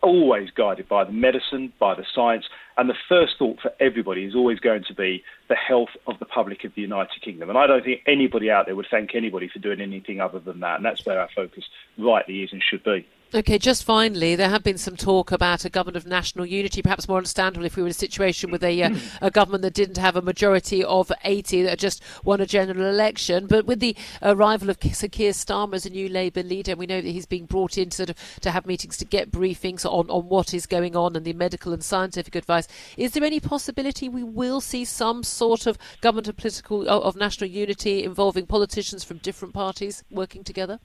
always 0.06 0.50
guided 0.50 0.88
by 0.88 1.04
the 1.04 1.12
medicine, 1.12 1.72
by 1.80 1.94
the 1.94 2.04
science, 2.14 2.44
and 2.78 2.88
the 2.88 2.94
first 3.08 3.34
thought 3.38 3.58
for 3.60 3.72
everybody 3.80 4.24
is 4.24 4.34
always 4.34 4.60
going 4.60 4.84
to 4.84 4.94
be 4.94 5.22
the 5.48 5.56
health 5.56 5.88
of 6.06 6.18
the 6.20 6.24
public 6.24 6.64
of 6.64 6.74
the 6.74 6.82
United 6.82 7.20
Kingdom. 7.22 7.48
And 7.48 7.58
I 7.58 7.66
don't 7.66 7.84
think 7.84 8.02
anybody 8.06 8.50
out 8.50 8.66
there 8.66 8.76
would 8.76 8.86
thank 8.90 9.14
anybody 9.14 9.48
for 9.48 9.58
doing 9.58 9.80
anything 9.80 10.20
other 10.20 10.38
than 10.38 10.60
that. 10.60 10.76
And 10.76 10.84
that's 10.84 11.04
where 11.04 11.20
our 11.20 11.28
focus 11.34 11.64
rightly 11.98 12.42
is 12.42 12.52
and 12.52 12.62
should 12.62 12.84
be. 12.84 13.06
Okay, 13.34 13.58
just 13.58 13.82
finally, 13.82 14.36
there 14.36 14.48
have 14.48 14.62
been 14.62 14.78
some 14.78 14.96
talk 14.96 15.32
about 15.32 15.64
a 15.64 15.68
government 15.68 15.96
of 15.96 16.06
national 16.06 16.46
unity, 16.46 16.80
perhaps 16.80 17.08
more 17.08 17.18
understandable 17.18 17.66
if 17.66 17.74
we 17.74 17.82
were 17.82 17.88
in 17.88 17.90
a 17.90 17.94
situation 17.94 18.52
with 18.52 18.62
a, 18.62 18.84
uh, 18.84 18.94
a 19.20 19.32
government 19.32 19.62
that 19.62 19.74
didn't 19.74 19.96
have 19.96 20.14
a 20.14 20.22
majority 20.22 20.84
of 20.84 21.10
80 21.24 21.62
that 21.62 21.80
just 21.80 22.04
won 22.22 22.40
a 22.40 22.46
general 22.46 22.88
election. 22.88 23.48
But 23.48 23.66
with 23.66 23.80
the 23.80 23.96
arrival 24.22 24.70
of 24.70 24.78
Sir 24.92 25.08
Keir 25.08 25.32
Starmer 25.32 25.74
as 25.74 25.84
a 25.84 25.90
new 25.90 26.08
Labour 26.08 26.44
leader, 26.44 26.76
we 26.76 26.86
know 26.86 27.00
that 27.00 27.10
he's 27.10 27.26
being 27.26 27.46
brought 27.46 27.76
in 27.76 27.90
to 27.90 27.96
sort 27.96 28.10
of 28.10 28.16
to 28.42 28.52
have 28.52 28.64
meetings 28.64 28.96
to 28.98 29.04
get 29.04 29.32
briefings 29.32 29.84
on, 29.84 30.08
on 30.08 30.28
what 30.28 30.54
is 30.54 30.64
going 30.64 30.94
on 30.94 31.16
and 31.16 31.24
the 31.24 31.32
medical 31.32 31.72
and 31.72 31.82
scientific 31.82 32.36
advice. 32.36 32.68
Is 32.96 33.10
there 33.10 33.24
any 33.24 33.40
possibility 33.40 34.08
we 34.08 34.22
will 34.22 34.60
see 34.60 34.84
some 34.84 35.24
sort 35.24 35.66
of 35.66 35.78
government 36.00 36.28
of 36.28 36.36
political 36.36 36.88
of 36.88 37.16
national 37.16 37.50
unity 37.50 38.04
involving 38.04 38.46
politicians 38.46 39.02
from 39.02 39.18
different 39.18 39.52
parties 39.52 40.04
working 40.12 40.44
together? 40.44 40.78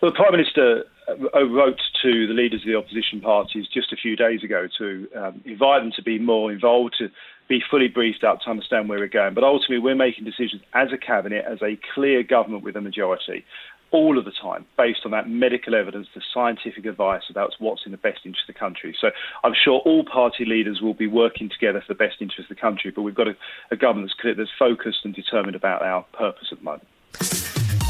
Well, 0.00 0.10
the 0.12 0.16
Prime 0.16 0.32
Minister 0.32 0.84
wrote 1.08 1.80
to 2.02 2.26
the 2.26 2.34
leaders 2.34 2.62
of 2.62 2.66
the 2.66 2.76
opposition 2.76 3.20
parties 3.20 3.66
just 3.72 3.92
a 3.92 3.96
few 3.96 4.16
days 4.16 4.42
ago 4.42 4.68
to 4.78 5.08
um, 5.16 5.40
invite 5.44 5.82
them 5.82 5.92
to 5.96 6.02
be 6.02 6.18
more 6.18 6.52
involved, 6.52 6.94
to 6.98 7.08
be 7.48 7.60
fully 7.70 7.88
briefed 7.88 8.24
up, 8.24 8.40
to 8.40 8.50
understand 8.50 8.88
where 8.88 8.98
we're 8.98 9.08
going. 9.08 9.34
But 9.34 9.44
ultimately, 9.44 9.78
we're 9.78 9.94
making 9.94 10.24
decisions 10.24 10.62
as 10.74 10.88
a 10.92 10.98
cabinet, 10.98 11.44
as 11.48 11.60
a 11.62 11.78
clear 11.94 12.22
government 12.22 12.64
with 12.64 12.76
a 12.76 12.80
majority, 12.80 13.44
all 13.90 14.18
of 14.18 14.24
the 14.24 14.32
time, 14.32 14.64
based 14.78 15.00
on 15.04 15.10
that 15.10 15.28
medical 15.28 15.74
evidence, 15.74 16.08
the 16.14 16.22
scientific 16.32 16.86
advice 16.86 17.24
about 17.28 17.52
what's 17.58 17.82
in 17.84 17.92
the 17.92 17.98
best 17.98 18.20
interest 18.24 18.48
of 18.48 18.54
the 18.54 18.58
country. 18.58 18.96
So 18.98 19.10
I'm 19.44 19.52
sure 19.54 19.80
all 19.80 20.04
party 20.04 20.46
leaders 20.46 20.80
will 20.80 20.94
be 20.94 21.06
working 21.06 21.50
together 21.50 21.82
for 21.86 21.92
the 21.92 21.98
best 21.98 22.16
interest 22.20 22.50
of 22.50 22.56
the 22.56 22.60
country, 22.60 22.90
but 22.90 23.02
we've 23.02 23.14
got 23.14 23.28
a, 23.28 23.36
a 23.70 23.76
government 23.76 24.10
that's 24.24 24.36
that's 24.36 24.50
focused 24.58 25.04
and 25.04 25.14
determined 25.14 25.56
about 25.56 25.82
our 25.82 26.04
purpose 26.12 26.48
at 26.52 26.58
the 26.58 26.64
moment. 26.64 26.88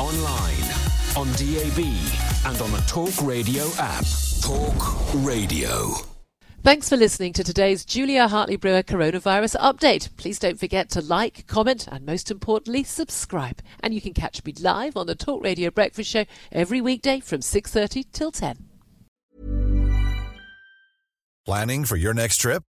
Online 0.01 1.02
on 1.17 1.27
DAB 1.33 1.79
and 2.47 2.61
on 2.61 2.73
the 2.73 2.83
Talk 2.87 3.13
Radio 3.23 3.67
app. 3.79 4.05
Talk 4.41 5.15
Radio. 5.17 5.93
Thanks 6.63 6.89
for 6.89 6.97
listening 6.97 7.33
to 7.35 7.45
today's 7.45 7.85
Julia 7.85 8.29
Hartley 8.29 8.57
Brewer 8.57 8.83
coronavirus 8.83 9.57
update. 9.57 10.17
Please 10.17 10.39
don't 10.39 10.59
forget 10.59 10.89
to 10.91 11.03
like, 11.03 11.47
comment, 11.47 11.87
and 11.89 12.07
most 12.07 12.31
importantly, 12.31 12.83
subscribe. 12.85 13.61
And 13.81 13.93
you 13.93 14.01
can 14.01 14.15
catch 14.15 14.45
me 14.45 14.55
live 14.61 14.97
on 14.97 15.07
the 15.07 15.15
Talk 15.15 15.43
Radio 15.43 15.71
Breakfast 15.71 16.09
Show 16.09 16.25
every 16.51 16.81
weekday 16.81 17.21
from 17.21 17.41
6:30 17.41 18.07
till 18.13 18.33
10. 18.33 18.69
Planning 21.45 21.85
for 21.85 21.97
your 21.97 22.15
next 22.15 22.39
trip? 22.39 22.63